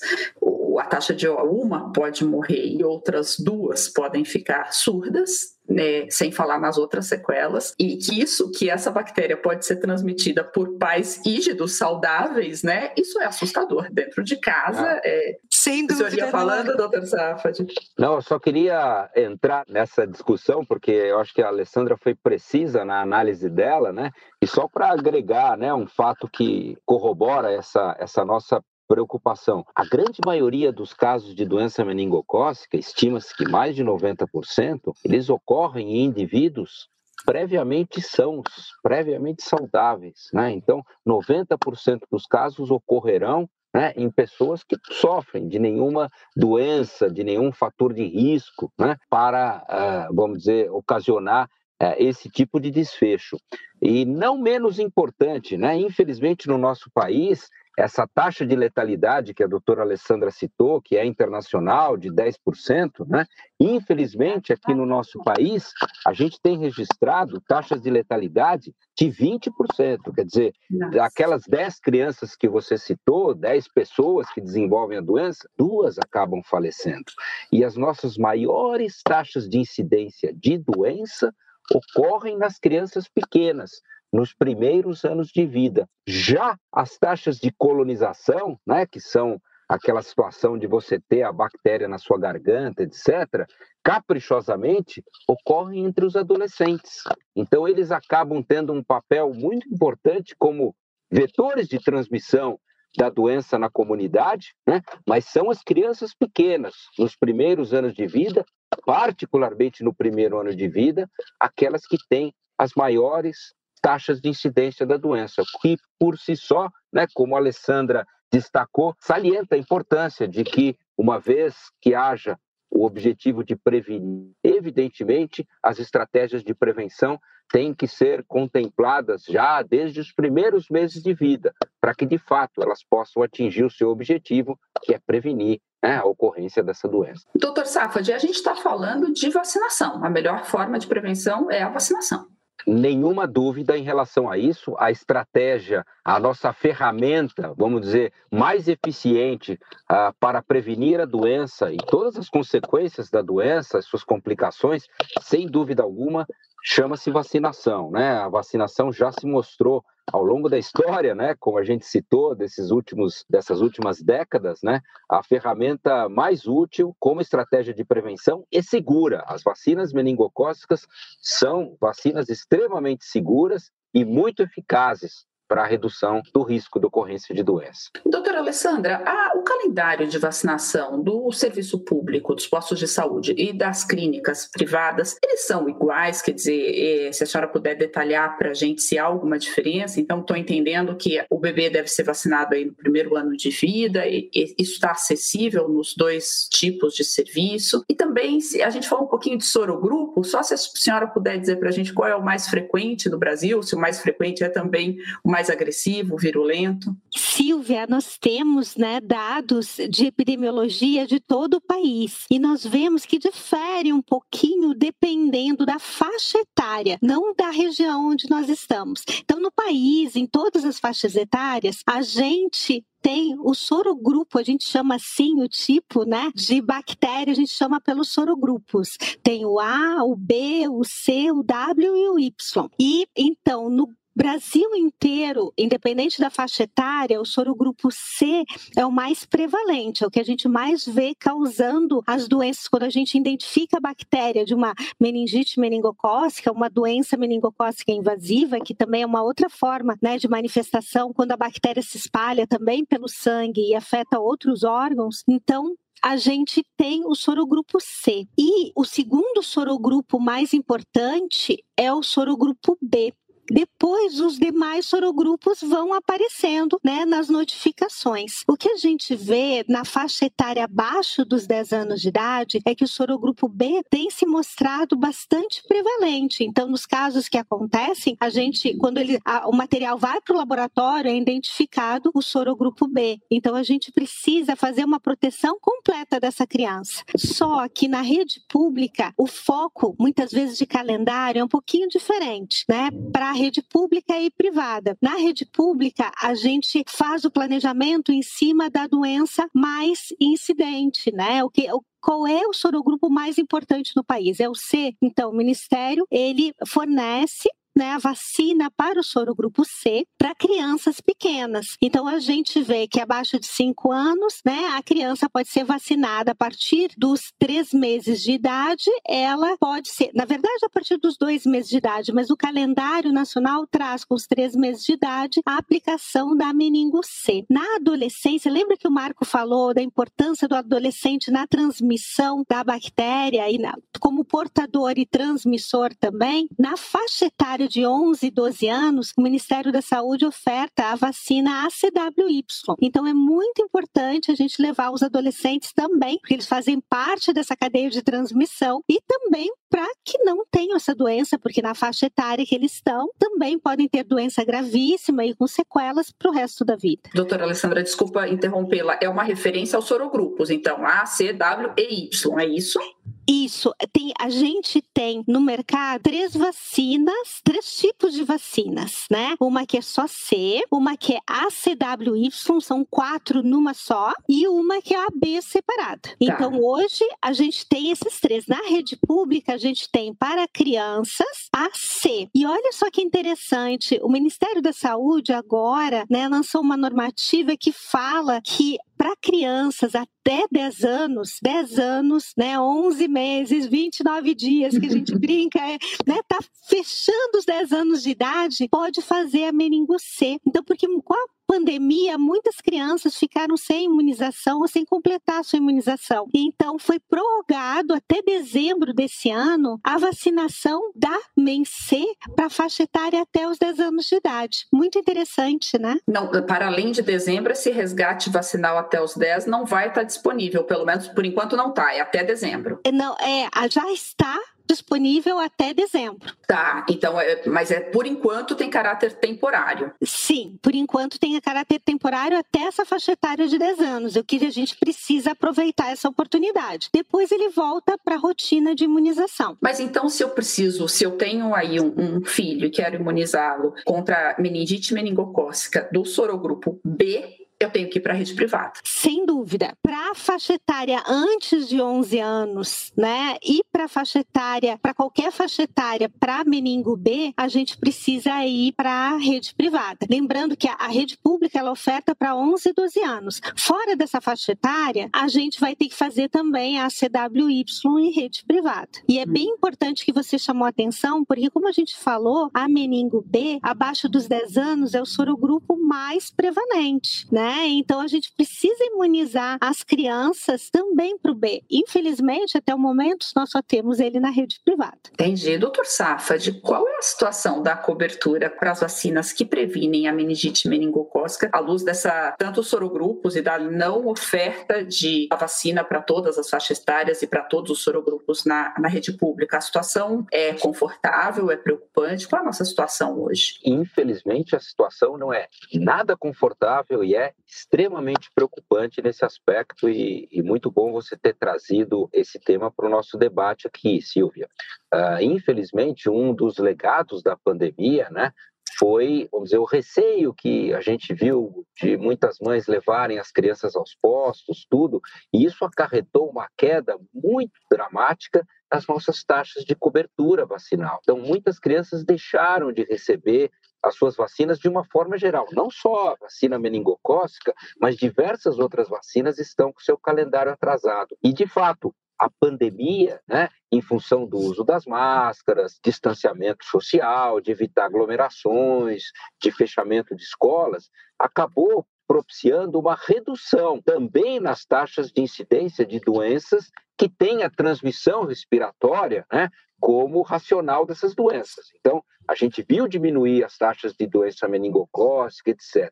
a 0.79 0.85
taxa 0.85 1.15
de 1.15 1.29
uma 1.29 1.93
pode 1.93 2.25
morrer 2.25 2.67
e 2.67 2.85
outras 2.85 3.37
duas 3.39 3.89
podem 3.89 4.25
ficar 4.25 4.73
surdas, 4.73 5.57
né, 5.69 6.09
sem 6.11 6.31
falar 6.31 6.61
nas 6.61 6.79
outras 6.79 7.07
sequelas, 7.07 7.75
e 7.79 7.97
que 7.97 8.21
isso, 8.21 8.51
que 8.53 8.71
essa 8.71 8.91
bactéria 8.91 9.37
pode 9.37 9.67
ser 9.67 9.77
transmitida 9.77 10.45
por 10.45 10.79
pais 10.79 11.21
ígidos 11.27 11.77
saudáveis, 11.77 12.63
né? 12.63 12.93
Isso 12.97 13.21
é 13.21 13.27
assustador 13.27 13.89
dentro 13.91 14.23
de 14.23 14.37
casa. 14.37 14.87
Ah. 14.87 15.01
É... 15.05 15.39
Sem 15.51 15.87
dúvida. 15.87 16.07
O 16.07 16.11
senhor 16.11 16.27
ia 16.27 16.31
falando, 16.31 16.77
doutor 16.77 17.05
Safad? 17.05 17.67
Não, 17.99 18.15
eu 18.15 18.23
só 18.23 18.39
queria 18.39 19.11
entrar 19.17 19.65
nessa 19.69 20.07
discussão, 20.07 20.65
porque 20.65 20.93
eu 20.93 21.19
acho 21.19 21.35
que 21.35 21.43
a 21.43 21.49
Alessandra 21.49 21.97
foi 21.97 22.15
precisa 22.15 22.85
na 22.85 23.01
análise 23.01 23.49
dela, 23.49 23.93
né? 23.93 24.13
E 24.41 24.47
só 24.47 24.69
para 24.69 24.93
agregar, 24.93 25.57
né, 25.57 25.75
um 25.75 25.87
fato 25.87 26.29
que 26.29 26.77
corrobora 26.85 27.51
essa, 27.51 27.97
essa 27.99 28.25
nossa 28.25 28.63
preocupação. 28.87 29.65
A 29.75 29.85
grande 29.85 30.21
maioria 30.25 30.73
dos 30.73 30.93
casos 30.95 31.35
de 31.35 31.45
doença 31.45 31.85
meningocócica, 31.85 32.77
estima-se 32.77 33.35
que 33.37 33.49
mais 33.49 33.75
de 33.75 33.85
90%, 33.85 34.93
eles 35.05 35.29
ocorrem 35.29 35.97
em 35.97 36.05
indivíduos 36.05 36.89
previamente 37.25 38.01
sãos, 38.01 38.45
previamente 38.83 39.43
saudáveis. 39.43 40.29
Né? 40.33 40.53
Então, 40.53 40.83
90% 41.07 42.03
dos 42.11 42.27
casos 42.27 42.71
ocorrerão 42.71 43.49
né, 43.75 43.93
em 43.97 44.11
pessoas 44.11 44.63
que 44.63 44.77
sofrem 44.91 45.49
de 45.49 45.59
nenhuma 45.59 46.09
doença, 46.35 47.11
de 47.11 47.23
nenhum 47.23 47.53
fator 47.53 47.93
de 47.93 48.05
risco 48.05 48.73
né, 48.79 48.97
para, 49.11 50.09
uh, 50.11 50.15
vamos 50.15 50.39
dizer, 50.39 50.71
ocasionar 50.71 51.47
uh, 51.83 51.95
esse 51.99 52.31
tipo 52.31 52.59
de 52.59 52.71
desfecho. 52.71 53.37
E 53.83 54.07
não 54.07 54.39
menos 54.39 54.79
importante, 54.79 55.59
né, 55.59 55.77
infelizmente 55.77 56.49
no 56.49 56.57
nosso 56.57 56.91
país, 56.95 57.51
essa 57.77 58.07
taxa 58.07 58.47
de 58.47 58.57
letalidade 58.57 59.35
que 59.35 59.45
a 59.45 59.47
doutora 59.47 59.83
Alessandra 59.83 60.31
citou, 60.31 60.81
que 60.81 60.97
é 60.97 61.05
internacional, 61.05 61.97
de 61.97 62.11
10%, 62.11 63.07
né? 63.07 63.27
infelizmente, 63.61 64.53
aqui 64.53 64.73
no 64.73 64.87
nosso 64.87 65.23
país, 65.23 65.73
a 66.07 66.13
gente 66.15 66.41
tem 66.41 66.59
registrado 66.59 67.41
taxas 67.41 67.83
de 67.83 67.91
letalidade 67.91 68.75
de 68.97 69.07
20%. 69.07 70.15
Quer 70.15 70.25
dizer, 70.25 70.55
Nossa. 70.71 71.05
aquelas 71.05 71.43
10 71.47 71.81
crianças 71.81 72.35
que 72.35 72.49
você 72.49 72.79
citou, 72.79 73.35
10 73.35 73.69
pessoas 73.69 74.31
que 74.33 74.41
desenvolvem 74.41 74.99
a 74.99 75.03
doença, 75.03 75.49
duas 75.57 75.99
acabam 75.99 76.43
falecendo. 76.43 77.13
E 77.53 77.63
as 77.63 77.77
nossas 77.77 78.17
maiores 78.17 79.03
taxas 79.03 79.47
de 79.47 79.59
incidência 79.59 80.33
de 80.35 80.57
doença 80.57 81.31
ocorrem 81.75 82.39
nas 82.39 82.59
crianças 82.59 83.09
pequenas, 83.09 83.83
nos 84.17 84.33
primeiros 84.33 85.05
anos 85.05 85.29
de 85.29 85.45
vida. 85.45 85.87
Já 86.07 86.59
as 86.73 86.97
taxas 86.97 87.37
de 87.37 87.53
colonização, 87.53 88.59
né, 88.67 88.87
que 88.87 88.99
são 88.99 89.39
aquela 89.69 90.01
situação 90.01 90.57
de 90.57 90.67
você 90.67 90.99
ter 90.99 91.23
a 91.23 91.33
bactéria 91.33 91.87
na 91.87 91.99
sua 91.99 92.19
garganta, 92.19 92.83
etc., 92.83 93.47
caprichosamente 93.85 95.05
ocorrem 95.29 95.85
entre 95.85 96.07
os 96.07 96.17
adolescentes. 96.17 97.03
Então, 97.35 97.69
eles 97.69 97.91
acabam 97.91 98.43
tendo 98.43 98.73
um 98.73 98.83
papel 98.83 99.35
muito 99.35 99.69
importante 99.69 100.35
como 100.39 100.75
vetores 101.11 101.69
de 101.69 101.79
transmissão 101.79 102.59
da 102.97 103.11
doença 103.11 103.59
na 103.59 103.69
comunidade, 103.69 104.55
né? 104.67 104.81
mas 105.07 105.27
são 105.27 105.51
as 105.51 105.63
crianças 105.63 106.15
pequenas, 106.15 106.75
nos 106.99 107.15
primeiros 107.15 107.75
anos 107.75 107.93
de 107.93 108.07
vida, 108.07 108.47
particularmente 108.87 109.85
no 109.85 109.95
primeiro 109.95 110.41
ano 110.41 110.57
de 110.57 110.69
vida, 110.69 111.07
aquelas 111.39 111.87
que 111.87 111.99
têm 112.09 112.33
as 112.59 112.73
maiores 112.75 113.55
taxas 113.87 114.21
de 114.21 114.29
incidência 114.29 114.85
da 114.85 114.97
doença, 114.97 115.45
que 115.63 115.77
por 115.97 116.19
si 116.19 116.35
só, 116.35 116.69
né, 116.93 117.07
como 117.15 117.37
a 117.37 117.39
Alessandra 117.39 118.05
destacou, 118.33 118.97
salienta 118.99 119.55
a 119.55 119.59
importância 119.59 120.27
de 120.27 120.43
que, 120.43 120.77
uma 120.99 121.21
vez 121.21 121.55
que 121.81 121.95
haja 121.95 122.37
o 122.69 122.85
objetivo 122.85 123.45
de 123.45 123.55
prevenir, 123.55 124.33
evidentemente, 124.43 125.47
as 125.63 125.79
estratégias 125.79 126.43
de 126.43 126.53
prevenção 126.53 127.17
têm 127.49 127.73
que 127.73 127.87
ser 127.87 128.25
contempladas 128.27 129.23
já 129.23 129.63
desde 129.63 130.01
os 130.01 130.13
primeiros 130.13 130.69
meses 130.69 131.01
de 131.01 131.15
vida, 131.15 131.55
para 131.81 131.95
que, 131.95 132.05
de 132.05 132.19
fato, 132.19 132.61
elas 132.61 132.83
possam 132.91 133.23
atingir 133.23 133.63
o 133.63 133.71
seu 133.71 133.91
objetivo, 133.91 134.59
que 134.83 134.95
é 134.95 134.99
prevenir 134.99 135.61
né, 135.81 135.99
a 135.99 136.05
ocorrência 136.05 136.61
dessa 136.61 136.89
doença. 136.89 137.23
Doutor 137.37 137.67
Safad, 137.67 138.13
a 138.13 138.19
gente 138.19 138.35
está 138.35 138.57
falando 138.57 139.13
de 139.13 139.31
vacinação. 139.31 140.05
A 140.05 140.11
melhor 140.11 140.45
forma 140.45 140.77
de 140.77 140.89
prevenção 140.89 141.49
é 141.53 141.63
a 141.63 141.69
vacinação 141.69 142.27
nenhuma 142.67 143.27
dúvida 143.27 143.79
em 143.79 143.83
relação 143.83 144.29
a 144.29 144.37
isso. 144.37 144.75
A 144.79 144.91
estratégia, 144.91 145.85
a 146.05 146.19
nossa 146.19 146.53
ferramenta, 146.53 147.55
vamos 147.57 147.83
dizer, 147.83 148.13
mais 148.31 148.69
eficiente 148.69 149.59
uh, 149.91 150.13
para 150.19 150.43
prevenir 150.43 151.01
a 151.01 151.05
doença 151.05 151.73
e 151.73 151.77
todas 151.77 152.17
as 152.17 152.29
consequências 152.29 153.09
da 153.09 153.23
doença, 153.23 153.81
suas 153.81 154.03
complicações, 154.03 154.87
sem 155.21 155.47
dúvida 155.47 155.83
alguma, 155.83 156.27
chama-se 156.63 157.11
vacinação, 157.11 157.91
né? 157.91 158.19
A 158.19 158.29
vacinação 158.29 158.93
já 158.93 159.13
se 159.13 159.27
mostrou 159.27 159.85
ao 160.13 160.25
longo 160.25 160.49
da 160.49 160.59
história, 160.59 161.15
né, 161.15 161.35
como 161.39 161.59
a 161.59 161.65
gente 161.65 161.85
citou 161.85 162.35
desses 162.35 162.71
últimos 162.71 163.25
dessas 163.29 163.61
últimas 163.61 164.01
décadas, 164.01 164.61
né, 164.63 164.81
a 165.09 165.23
ferramenta 165.23 166.09
mais 166.09 166.47
útil 166.47 166.95
como 166.99 167.21
estratégia 167.21 167.75
de 167.75 167.85
prevenção 167.85 168.47
e 168.51 168.63
segura. 168.63 169.25
As 169.27 169.43
vacinas 169.43 169.93
meningocócicas 169.93 170.87
são 171.21 171.77
vacinas 171.81 172.29
extremamente 172.29 173.05
seguras 173.05 173.71
e 173.93 174.05
muito 174.05 174.43
eficazes 174.43 175.27
para 175.49 175.63
a 175.63 175.67
redução 175.67 176.23
do 176.33 176.43
risco 176.43 176.79
de 176.79 176.87
ocorrência 176.87 177.35
de 177.35 177.43
doença. 177.43 177.91
Doutora 178.05 178.39
Alessandra, 178.39 179.03
a, 179.05 179.33
o 179.37 179.43
calendário 179.43 180.07
de 180.07 180.19
vacinação 180.19 181.03
do 181.03 181.31
serviço 181.33 181.79
público, 181.81 182.35
dos 182.35 182.47
postos 182.47 182.79
de 182.79 182.89
saúde 182.89 183.35
e 183.37 183.53
das 183.53 183.85
clínicas 183.85 184.49
privadas, 184.53 185.17
eles 185.23 185.47
são 185.47 185.69
iguais? 185.69 186.23
Quer 186.23 186.33
dizer, 186.33 187.07
eh, 187.09 187.13
se 187.13 187.25
a 187.25 187.27
senhora 187.27 187.49
puder 187.49 187.77
detalhar 187.77 188.37
para 188.37 188.51
a 188.51 188.55
gente 188.55 188.83
se 188.83 188.99
há 188.99 189.05
alguma 189.05 189.39
diferença. 189.39 190.01
Então, 190.01 190.21
estou 190.21 190.37
entendendo 190.37 190.97
que 190.97 191.25
o 191.31 191.39
bebê 191.39 191.71
deve 191.71 191.89
ser 191.89 192.03
vacinado 192.03 192.55
aí 192.55 192.65
no 192.65 192.75
primeiro 192.75 193.17
ano 193.17 193.37
de 193.37 193.51
vida, 193.51 194.07
e, 194.07 194.31
e 194.35 194.55
isso 194.59 194.75
está 194.75 194.93
acessível 194.93 195.69
nos 195.69 195.95
dois 195.95 196.49
tipos 196.51 196.95
de 196.95 197.05
serviço. 197.05 197.85
E 197.89 197.95
também, 197.95 198.41
se 198.41 198.63
a 198.63 198.71
gente 198.71 198.89
falou 198.89 199.05
um 199.05 199.09
pouquinho 199.09 199.39
de 199.39 199.45
sorogrupo, 199.45 200.25
só 200.25 200.43
se 200.43 200.55
a 200.55 200.57
senhora 200.57 201.07
puder 201.07 201.39
dizer 201.39 201.57
para 201.57 201.69
a 201.69 201.73
gente 201.73 201.93
qual 201.93 202.09
é 202.09 202.17
o 202.17 202.25
mais 202.25 202.49
frequente 202.49 203.09
no 203.09 203.19
Brasil, 203.19 203.63
se 203.63 203.75
o 203.75 203.79
mais 203.79 204.01
frequente 204.01 204.43
é 204.43 204.49
também 204.49 204.97
o 205.25 205.31
mais 205.37 205.51
agressivo, 205.51 206.17
virulento? 206.17 206.97
Silvia, 207.15 207.87
nós 207.87 208.17
temos 208.17 208.75
né, 208.75 209.03
dados 209.03 209.77
de 209.91 210.07
epidemiologia 210.07 211.07
de 211.07 211.21
todo 211.21 211.59
o 211.59 211.61
país 211.61 212.25
e 212.31 212.39
nós 212.39 212.65
vemos 212.65 213.05
que 213.05 213.19
difere 213.19 213.93
um 213.93 214.01
pouquinho 214.01 214.73
dependendo 214.73 215.67
da 215.67 215.79
faixa 215.79 216.39
etária, 216.39 216.99
não 217.03 217.35
da 217.35 217.51
região 217.51 218.09
onde 218.09 218.31
nós 218.31 218.49
estamos. 218.49 219.03
Então, 219.23 219.39
no 219.39 219.53
país, 219.53 220.17
em 220.17 220.27
todas 220.27 220.65
as 220.65 220.81
faixas 220.81 221.15
etárias, 221.15 221.83
a 221.87 222.01
gente 222.01 222.83
tem 223.03 223.37
o 223.39 223.55
sorogrupo, 223.55 224.39
a 224.39 224.43
gente 224.43 224.65
chama 224.65 224.95
assim 224.95 225.41
o 225.43 225.47
tipo 225.47 226.05
né, 226.05 226.33
de 226.35 226.63
bactéria, 226.63 227.33
a 227.33 227.37
gente 227.37 227.53
chama 227.53 227.79
pelos 227.79 228.11
sorogrupos. 228.11 228.97
Tem 229.23 229.45
o 229.45 229.61
A, 229.61 230.03
o 230.03 230.17
B, 230.17 230.67
o 230.69 230.83
C, 230.83 231.31
o 231.31 231.43
W 231.43 231.95
e 231.95 232.09
o 232.09 232.19
Y. 232.19 232.71
E 232.81 233.07
então, 233.15 233.69
no 233.69 233.95
Brasil 234.17 234.75
inteiro, 234.75 235.53
independente 235.59 236.19
da 236.19 236.31
faixa 236.31 236.63
etária, 236.63 237.21
o 237.21 237.25
soro 237.27 237.55
grupo 237.55 237.91
C 237.93 238.45
é 238.75 238.87
o 238.87 238.91
mais 238.91 239.27
prevalente, 239.27 240.03
é 240.03 240.07
o 240.07 240.11
que 240.11 240.19
a 240.19 240.25
gente 240.25 240.49
mais 240.49 240.87
vê 240.87 241.15
causando 241.15 242.03
as 242.07 242.27
doenças 242.27 242.67
quando 242.67 242.85
a 242.85 242.89
gente 242.89 243.19
identifica 243.19 243.77
a 243.77 243.81
bactéria 243.81 244.43
de 244.43 244.55
uma 244.55 244.73
meningite 244.99 245.61
meningocócica, 245.61 246.51
uma 246.51 246.71
doença 246.71 247.15
meningocócica 247.19 247.93
invasiva, 247.93 248.59
que 248.59 248.75
também 248.75 249.03
é 249.03 249.07
uma 249.07 249.23
outra 249.23 249.51
forma 249.51 249.99
né, 250.01 250.17
de 250.17 250.27
manifestação 250.27 251.13
quando 251.13 251.33
a 251.33 251.37
bactéria 251.37 251.83
se 251.83 251.99
espalha 251.99 252.47
também 252.47 252.87
pelo 252.87 253.11
sangue 253.11 253.69
e 253.69 253.75
afeta 253.75 254.19
outros 254.19 254.65
órgãos. 254.65 255.25
Então, 255.29 255.75
a 256.03 256.17
gente 256.17 256.63
tem 256.75 257.03
o 257.05 257.15
sorogrupo 257.15 257.79
C. 257.81 258.27
E 258.39 258.73
o 258.75 258.85
segundo 258.85 259.43
sorogrupo 259.43 260.19
mais 260.19 260.55
importante 260.55 261.63
é 261.77 261.93
o 261.93 262.03
sorogrupo 262.03 262.79
B. 262.81 263.13
Depois, 263.51 264.21
os 264.21 264.39
demais 264.39 264.87
sorogrupos 264.87 265.61
vão 265.61 265.93
aparecendo 265.93 266.79
né, 266.83 267.05
nas 267.05 267.29
notificações. 267.29 268.43
O 268.49 268.57
que 268.57 268.69
a 268.69 268.77
gente 268.77 269.15
vê 269.15 269.65
na 269.69 269.85
faixa 269.85 270.27
etária 270.27 270.65
abaixo 270.65 271.25
dos 271.25 271.47
10 271.47 271.73
anos 271.73 272.01
de 272.01 272.09
idade 272.09 272.61
é 272.65 272.75
que 272.75 272.85
o 272.85 272.89
sorogrupo 272.89 273.49
B 273.49 273.83
tem 273.91 274.11
se 274.11 274.27
mostrado 274.27 274.97
bastante 274.97 275.63
prevalente. 275.67 276.45
Então, 276.45 276.69
nos 276.69 276.87
casos 276.87 277.29
que 277.29 277.39
acontecem, 277.39 278.17
a 278.21 278.29
gente, 278.29 278.77
quando 278.77 278.99
ele, 278.99 279.19
a, 279.25 279.49
o 279.49 279.55
material 279.55 279.99
vai 279.99 280.21
para 280.21 280.35
o 280.35 280.39
laboratório, 280.39 281.11
é 281.11 281.17
identificado 281.17 282.11
o 282.15 282.23
sorogrupo 282.23 282.87
B. 282.87 283.21
Então, 283.31 283.55
a 283.55 283.63
gente 283.63 283.93
precisa 283.93 284.57
fazer 284.57 284.85
uma 284.85 285.01
proteção 285.01 285.59
completa 285.61 286.19
dessa 286.19 286.47
criança. 286.47 287.05
Só 287.17 287.69
que 287.69 287.89
na 287.89 288.01
rede 288.01 288.41
pública, 288.49 289.13
o 289.17 289.27
foco, 289.27 289.95
muitas 289.99 290.31
vezes 290.31 290.59
de 290.59 290.67
calendário, 290.67 291.41
é 291.41 291.45
um 291.45 291.49
pouquinho 291.49 291.89
diferente, 291.89 292.65
né? 292.69 292.91
Para 293.13 293.33
rede 293.37 293.63
pública 293.63 294.19
e 294.21 294.31
privada. 294.31 294.97
Na 295.01 295.17
rede 295.17 295.47
pública, 295.47 296.11
a 296.21 296.35
gente 296.35 296.83
faz 296.89 297.25
o 297.25 297.31
planejamento 297.31 298.11
em 298.11 298.23
cima 298.23 298.69
da 298.69 298.87
doença 298.87 299.49
mais 299.55 300.09
incidente, 300.21 301.13
né? 301.13 301.45
O 301.45 301.51
que, 301.51 301.67
qual 302.01 302.27
é 302.27 302.47
o 302.47 302.53
sorogrupo 302.53 303.11
mais 303.11 303.39
importante 303.39 303.93
no 303.97 304.05
país? 304.05 304.41
É 304.41 304.49
o 304.49 304.55
C. 304.55 304.95
Então, 305.03 305.31
o 305.31 305.37
Ministério, 305.37 306.07
ele 306.11 306.53
fornece 306.67 307.49
né, 307.77 307.93
a 307.93 307.99
vacina 307.99 308.71
para 308.71 308.99
o 308.99 309.05
soro 309.05 309.35
grupo 309.35 309.63
C 309.65 310.07
para 310.19 310.35
crianças 310.35 311.01
pequenas. 311.01 311.77
Então 311.81 312.09
a 312.09 312.19
gente 312.19 312.63
vê 312.63 312.89
que 312.89 313.01
abaixo 313.01 313.39
de 313.39 313.47
5 313.47 313.93
anos, 313.93 314.41
né, 314.45 314.69
a 314.75 314.83
criança 314.83 315.29
pode 315.29 315.51
ser 315.51 315.65
vacinada 315.65 316.33
a 316.33 316.35
partir 316.35 316.91
dos 316.97 317.33
3 317.39 317.73
meses 317.75 318.23
de 318.23 318.33
idade, 318.33 318.91
ela 319.07 319.57
pode 319.59 319.89
ser, 319.89 320.11
na 320.15 320.25
verdade, 320.25 320.65
a 320.65 320.71
partir 320.71 320.97
dos 320.97 321.17
2 321.19 321.45
meses 321.45 321.69
de 321.69 321.77
idade, 321.77 322.13
mas 322.13 322.31
o 322.31 322.37
calendário 322.37 323.13
nacional 323.13 323.67
traz 323.67 324.05
com 324.05 324.15
os 324.15 324.27
3 324.27 324.57
meses 324.57 324.83
de 324.83 324.93
idade 324.93 325.41
a 325.45 325.59
aplicação 325.59 326.37
da 326.37 326.53
meningo 326.53 327.01
C. 327.05 327.45
Na 327.51 327.77
adolescência, 327.77 328.51
lembra 328.51 328.77
que 328.77 328.89
o 328.89 328.91
Marco 328.91 329.25
falou 329.25 329.75
da 329.75 329.83
importância 329.83 330.49
do 330.49 330.55
adolescente 330.55 331.31
na 331.31 331.47
transmissão 331.47 332.43
da 332.49 332.65
bactéria 332.65 333.51
e 333.51 333.59
na, 333.59 333.75
como 334.01 334.25
portador 334.25 334.95
e 334.97 335.05
transmissor 335.05 335.95
também? 335.99 336.49
Na 336.59 336.77
faixa 336.77 337.27
etária 337.27 337.66
de 337.69 337.87
11 337.87 338.27
e 338.27 338.31
12 338.31 338.69
anos, 338.69 339.13
o 339.17 339.23
Ministério 339.23 339.73
da 339.73 339.83
Saúde 339.83 340.25
oferta 340.25 340.91
a 340.91 340.97
vacina 340.97 341.67
ACWY. 341.67 342.45
Então 342.81 343.07
é 343.07 343.13
muito 343.13 343.63
importante 343.63 344.31
a 344.31 344.35
gente 344.35 344.61
levar 344.61 344.91
os 344.91 345.03
adolescentes 345.03 345.73
também, 345.73 346.19
porque 346.19 346.35
eles 346.35 346.47
fazem 346.47 346.81
parte 346.81 347.33
dessa 347.33 347.57
cadeia 347.57 347.91
de 347.91 348.03
transmissão 348.03 348.83
e 348.89 349.01
também 349.07 349.51
para 349.69 349.87
que 350.05 350.19
não 350.19 350.45
tenham 350.51 350.77
essa 350.77 350.95
doença, 350.95 351.39
porque 351.39 351.61
na 351.61 351.75
faixa 351.75 352.07
etária 352.07 352.45
que 352.47 352.55
eles 352.55 352.75
estão, 352.75 353.09
também 353.19 353.59
podem 353.59 353.89
ter 353.89 354.05
doença 354.05 354.45
gravíssima 354.45 355.25
e 355.25 355.35
com 355.35 355.47
sequelas 355.47 356.11
para 356.11 356.31
o 356.31 356.33
resto 356.33 356.65
da 356.65 356.77
vida. 356.77 357.03
Doutora 357.15 357.45
Alessandra, 357.45 357.83
desculpa 357.83 358.29
interrompê-la, 358.29 358.99
é 359.01 359.09
uma 359.09 359.23
referência 359.23 359.77
aos 359.77 359.87
sorogrupos, 359.87 360.51
então 360.51 360.85
A, 360.87 361.05
C, 361.05 361.33
W 361.33 361.75
e 361.77 362.07
Y, 362.07 362.41
é 362.41 362.47
isso? 362.47 362.79
Isso, 363.29 363.75
tem, 363.93 364.13
a 364.21 364.31
gente 364.31 364.81
tem 364.95 365.25
no 365.27 365.41
mercado 365.41 366.03
três 366.03 366.35
vacinas, 366.35 367.41
três 367.43 367.77
tipos 367.77 368.15
de 368.15 368.23
vacinas, 368.23 369.05
né? 369.11 369.35
Uma 369.41 369.67
que 369.67 369.77
é 369.77 369.83
só 369.83 370.07
C, 370.07 370.63
uma 370.71 370.97
que 370.97 371.15
é 371.15 371.19
ACWY, 371.27 372.31
são 372.61 372.85
quatro 372.89 373.43
numa 373.43 373.75
só, 373.75 374.13
e 374.29 374.47
uma 374.47 374.81
que 374.81 374.95
é 374.95 375.05
AB 375.05 375.43
separada. 375.43 376.01
Tá. 376.03 376.15
Então, 376.21 376.61
hoje, 376.63 377.05
a 377.21 377.33
gente 377.33 377.67
tem 377.67 377.91
esses 377.91 378.21
três. 378.21 378.47
Na 378.47 378.61
rede 378.69 378.97
pública, 378.97 379.55
a 379.55 379.59
gente 379.59 379.91
tem 379.91 380.15
para 380.15 380.47
crianças 380.47 381.49
a 381.53 381.69
C. 381.75 382.29
E 382.33 382.47
olha 382.47 382.73
só 382.73 382.91
que 382.91 383.03
interessante, 383.03 383.99
o 384.03 384.09
Ministério 384.09 384.63
da 384.63 384.73
Saúde 384.73 385.33
agora 385.33 386.05
né, 386.09 386.29
lançou 386.29 386.61
uma 386.61 386.77
normativa 386.77 387.57
que 387.57 387.73
fala 387.73 388.41
que 388.41 388.79
para 388.97 389.15
crianças 389.17 389.95
até 389.95 390.45
10 390.51 390.85
anos, 390.85 391.39
10 391.43 391.79
anos, 391.79 392.33
né, 392.37 392.59
11 392.59 393.09
meses, 393.09 393.67
29 393.67 394.35
dias 394.35 394.79
que 394.79 394.87
a 394.87 394.91
gente 394.91 395.17
brinca, 395.19 395.59
é, 395.59 395.79
né, 396.07 396.21
tá 396.29 396.39
fechando 396.69 397.39
os 397.39 397.45
10 397.45 397.73
anos 397.73 398.03
de 398.03 398.11
idade, 398.11 398.69
pode 398.71 399.03
fazer 399.03 399.45
a 399.45 399.53
meningo 399.53 399.97
C. 399.99 400.39
Então, 400.47 400.63
porque 400.65 400.87
a 400.87 401.36
pandemia, 401.47 402.19
muitas 402.19 402.57
crianças 402.57 403.17
ficaram 403.17 403.57
sem 403.57 403.87
imunização 403.87 404.61
ou 404.61 404.69
sem 404.69 404.85
completar 404.85 405.41
a 405.41 405.43
sua 405.43 405.59
imunização. 405.59 406.29
Então, 406.35 406.79
foi 406.79 406.99
prorrogado 406.99 407.95
até 407.95 408.21
dezembro 408.23 408.93
desse 408.93 409.31
ano 409.31 409.79
a 409.83 409.99
vacinação 409.99 410.91
da 410.95 411.17
MENC 411.37 412.05
para 412.35 412.47
a 412.47 412.51
faixa 412.51 412.83
etária 412.83 413.23
até 413.23 413.49
os 413.49 413.59
10 413.59 413.81
anos 413.81 414.07
de 414.07 414.17
idade. 414.17 414.67
Muito 414.73 414.99
interessante, 414.99 415.79
né? 415.79 415.99
Não, 416.07 416.31
para 416.47 416.67
além 416.67 416.91
de 416.91 417.03
dezembro, 417.03 417.53
esse 417.53 417.71
resgate 417.71 418.31
vacinal 418.31 418.79
até 418.79 419.01
os 419.01 419.15
10 419.17 419.47
não 419.47 419.65
vai 419.65 419.89
estar 419.89 420.03
disponível, 420.03 420.65
pelo 420.65 420.85
menos 420.85 421.09
por 421.09 421.25
enquanto 421.25 421.57
não 421.57 421.71
está, 421.71 421.95
é 421.95 422.01
até 422.01 422.25
dezembro. 422.25 422.81
Não, 422.93 423.15
é, 423.15 423.49
já 423.71 423.91
está 423.93 424.39
disponível 424.67 425.39
até 425.39 425.73
dezembro. 425.73 426.35
Tá, 426.47 426.85
então, 426.89 427.21
é, 427.21 427.43
mas 427.47 427.71
é 427.71 427.81
por 427.81 428.07
enquanto 428.07 428.55
tem 428.55 428.69
caráter 428.69 429.15
temporário. 429.15 429.93
Sim, 430.03 430.59
por 430.61 430.75
enquanto 430.75 431.19
tem 431.19 431.41
caráter 431.41 431.81
temporário 431.81 432.39
até 432.39 432.61
essa 432.61 432.85
faixa 432.85 433.13
etária 433.13 433.47
de 433.47 433.59
10 433.59 433.81
anos. 433.81 434.17
O 434.17 434.25
que 434.25 434.45
a 434.45 434.51
gente 434.51 434.77
precisa 434.77 435.33
aproveitar 435.33 435.91
essa 435.91 436.09
oportunidade. 436.09 436.89
Depois 436.93 437.31
ele 437.31 437.49
volta 437.51 437.97
para 438.05 438.17
a 438.17 438.19
rotina 438.19 438.75
de 438.75 438.85
imunização. 438.85 439.57
Mas 439.61 439.81
então, 439.81 440.09
se 440.09 440.23
eu 440.23 440.31
preciso, 440.31 440.89
se 440.89 441.05
eu 441.05 441.13
tenho 441.13 441.55
aí 441.55 441.81
um, 441.81 441.95
um 441.97 442.25
filho 442.25 442.67
e 442.67 442.71
quero 442.71 442.97
imunizá-lo 442.97 443.75
contra 443.85 444.35
meningite 444.39 444.93
meningocócica 444.93 445.89
do 445.93 446.05
sorogrupo 446.05 446.81
B, 446.85 447.46
eu 447.59 447.71
tenho 447.71 447.89
que 447.89 447.99
ir 447.99 448.03
para 448.03 448.13
a 448.13 448.17
rede 448.17 448.35
privada. 448.35 448.75
Sem 448.85 449.25
dúvida. 449.25 449.77
Para 449.83 450.11
a 450.11 450.15
faixa 450.15 450.55
etária 450.55 451.03
antes 451.07 451.69
de 451.69 451.81
11 451.81 452.21
anos, 452.21 452.93
né? 452.97 453.37
E 453.43 453.63
para 453.73 453.85
a 453.85 453.89
faixa 453.89 454.21
etária, 454.21 454.79
para 454.79 454.93
qualquer 454.93 455.33
faixa 455.33 455.63
etária 455.63 456.09
para 456.21 456.45
meningo 456.45 456.97
B, 456.97 457.33
a 457.37 457.49
gente 457.49 457.79
precisa 457.79 458.45
ir 458.45 458.73
para 458.73 458.91
a 458.91 459.17
rede 459.17 459.55
privada. 459.55 460.07
Lembrando 460.09 460.57
que 460.57 460.69
a, 460.69 460.75
a 460.75 460.89
rede 460.89 461.17
pública 461.17 461.59
ela 461.59 461.73
oferta 461.73 462.15
para 462.15 462.37
11 462.37 462.69
e 462.69 462.73
12 462.75 463.01
anos. 463.03 463.41
Fora 463.57 463.97
dessa 463.97 464.21
faixa 464.21 464.53
etária, 464.53 465.09
a 465.13 465.27
gente 465.29 465.59
vai 465.59 465.75
ter 465.75 465.89
que 465.89 465.95
fazer 465.95 466.29
também 466.29 466.79
a 466.79 466.89
CWY 466.89 467.65
em 468.01 468.11
rede 468.11 468.45
privada. 468.47 468.89
E 469.09 469.19
é 469.19 469.23
hum. 469.23 469.33
bem 469.33 469.47
importante 469.49 470.05
que 470.05 470.13
você 470.13 470.39
chamou 470.39 470.67
a 470.67 470.71
atenção, 470.71 471.25
porque 471.25 471.49
como 471.49 471.69
a 471.69 471.73
gente 471.73 471.97
falou, 471.97 472.51
a 472.53 472.69
meningo 472.69 473.25
B, 473.27 473.59
abaixo 473.63 474.09
dos 474.09 474.29
10 474.29 474.59
anos, 474.59 474.95
é 474.95 475.01
o 475.01 475.07
sorogrupo 475.07 475.77
mais 475.77 476.31
prevalente, 476.31 477.27
né? 477.33 477.46
Né? 477.47 477.69
Então 477.69 478.01
a 478.01 478.09
gente 478.09 478.33
precisa 478.33 478.85
imunizar 478.85 479.57
as 479.61 479.85
crianças 479.85 480.69
também 480.69 481.17
para 481.17 481.31
o 481.31 481.35
B. 481.35 481.63
Infelizmente, 481.71 482.59
até 482.59 482.75
o 482.75 482.79
momento, 482.79 483.27
nós 483.37 483.51
só 483.51 483.63
temos 483.63 484.01
ele 484.01 484.19
na 484.19 484.31
rede 484.31 484.61
privada. 484.65 484.99
Entendi. 485.13 485.57
Doutor 485.57 485.87
Safad, 485.87 486.61
qual 486.61 486.87
é 486.89 486.97
a 486.99 487.03
situação 487.03 487.63
da 487.63 487.77
cobertura 487.77 488.51
para 488.51 488.73
as 488.73 488.81
vacinas 488.81 489.33
que 489.33 489.45
previnem 489.45 490.09
a 490.09 490.13
meningite 490.13 490.69
meningocócica 490.69 491.49
à 491.53 491.61
luz 491.61 491.85
dessa 491.85 492.35
tanto 492.37 492.63
sorogrupos 492.65 493.37
e 493.37 493.43
da 493.43 493.59
não 493.59 494.09
oferta 494.09 494.85
de 494.85 495.29
a 495.31 495.37
vacina 495.37 495.85
para 495.85 496.03
todas 496.03 496.39
as 496.39 496.51
faixas 496.51 496.81
etárias 496.81 497.23
e 497.23 497.27
para 497.29 497.43
todos 497.43 497.71
os 497.71 497.83
sorogrupos 497.83 498.45
na, 498.45 498.75
na 498.79 498.89
rede 498.89 499.13
pública? 499.13 499.59
A 499.59 499.61
situação 499.61 500.27
é 500.33 500.53
confortável, 500.55 501.51
é 501.51 501.57
preocupante? 501.57 502.27
Qual 502.27 502.41
é 502.41 502.43
a 502.43 502.47
nossa 502.47 502.65
situação 502.65 503.21
hoje? 503.21 503.59
Infelizmente, 503.65 504.57
a 504.57 504.61
situação 504.61 505.17
não 505.17 505.33
é 505.33 505.47
nada 505.75 506.17
confortável 506.17 507.05
e 507.05 507.15
é 507.15 507.36
extremamente 507.47 508.31
preocupante 508.35 509.03
nesse 509.03 509.25
aspecto 509.25 509.89
e, 509.89 510.29
e 510.31 510.43
muito 510.43 510.71
bom 510.71 510.93
você 510.93 511.17
ter 511.17 511.35
trazido 511.35 512.09
esse 512.13 512.39
tema 512.41 512.71
para 512.71 512.87
o 512.87 512.91
nosso 512.91 513.17
debate 513.17 513.67
aqui, 513.67 514.01
Silvia. 514.01 514.49
Uh, 514.93 515.23
infelizmente, 515.23 516.09
um 516.11 516.35
dos 516.35 516.59
legados 516.59 517.23
da 517.23 517.37
pandemia, 517.37 518.09
né, 518.11 518.33
foi, 518.79 519.29
vamos 519.33 519.51
dizer, 519.51 519.59
o 519.59 519.65
receio 519.65 520.35
que 520.35 520.75
a 520.75 520.81
gente 520.81 521.15
viu 521.15 521.65
de 521.81 521.97
muitas 521.97 522.39
mães 522.41 522.67
levarem 522.67 523.19
as 523.19 523.31
crianças 523.31 523.75
aos 523.75 523.97
postos, 524.01 524.67
tudo, 524.69 525.01
e 525.33 525.45
isso 525.45 525.65
acarretou 525.65 526.29
uma 526.29 526.49
queda 526.57 526.99
muito 527.15 527.53
dramática 527.71 528.47
nas 528.71 528.87
nossas 528.87 529.25
taxas 529.25 529.65
de 529.65 529.75
cobertura 529.75 530.45
vacinal. 530.45 530.99
Então, 531.03 531.19
muitas 531.19 531.59
crianças 531.59 532.05
deixaram 532.05 532.73
de 532.73 532.83
receber 532.85 533.51
as 533.87 533.95
suas 533.95 534.17
vacinas 534.17 534.59
de 534.59 534.69
uma 534.69 534.85
forma 534.85 535.17
geral. 535.17 535.47
Não 535.53 535.71
só 535.71 536.11
a 536.11 536.17
vacina 536.17 536.59
meningocócica, 536.59 537.55
mas 537.81 537.97
diversas 537.97 538.59
outras 538.59 538.89
vacinas 538.89 539.39
estão 539.39 539.73
com 539.73 539.81
seu 539.81 539.97
calendário 539.97 540.53
atrasado. 540.53 541.17
E, 541.23 541.33
de 541.33 541.47
fato, 541.47 541.95
a 542.19 542.29
pandemia, 542.41 543.21
né, 543.29 543.49
em 543.71 543.81
função 543.81 544.27
do 544.27 544.39
uso 544.39 544.65
das 544.65 544.87
máscaras, 544.87 545.79
distanciamento 545.85 546.65
social, 546.65 547.41
de 547.41 547.51
evitar 547.51 547.85
aglomerações, 547.85 549.05
de 549.41 549.53
fechamento 549.53 550.17
de 550.17 550.23
escolas, 550.23 550.91
acabou 551.19 551.87
propiciando 552.09 552.79
uma 552.79 552.95
redução 552.95 553.83
também 553.83 554.41
nas 554.41 554.65
taxas 554.65 555.11
de 555.11 555.21
incidência 555.21 555.85
de 555.85 556.01
doenças 556.01 556.71
que 556.97 557.09
têm 557.09 557.43
a 557.43 557.51
transmissão 557.51 558.25
respiratória 558.25 559.27
né, 559.31 559.51
como 559.81 560.23
racional 560.23 560.87
dessas 560.87 561.15
doenças. 561.15 561.67
Então, 561.79 562.03
a 562.29 562.35
gente 562.35 562.65
viu 562.69 562.89
diminuir 562.89 563.45
as 563.45 563.57
taxas 563.57 563.95
de 563.95 564.07
doença 564.07 564.49
meningocócica, 564.49 565.51
etc. 565.51 565.91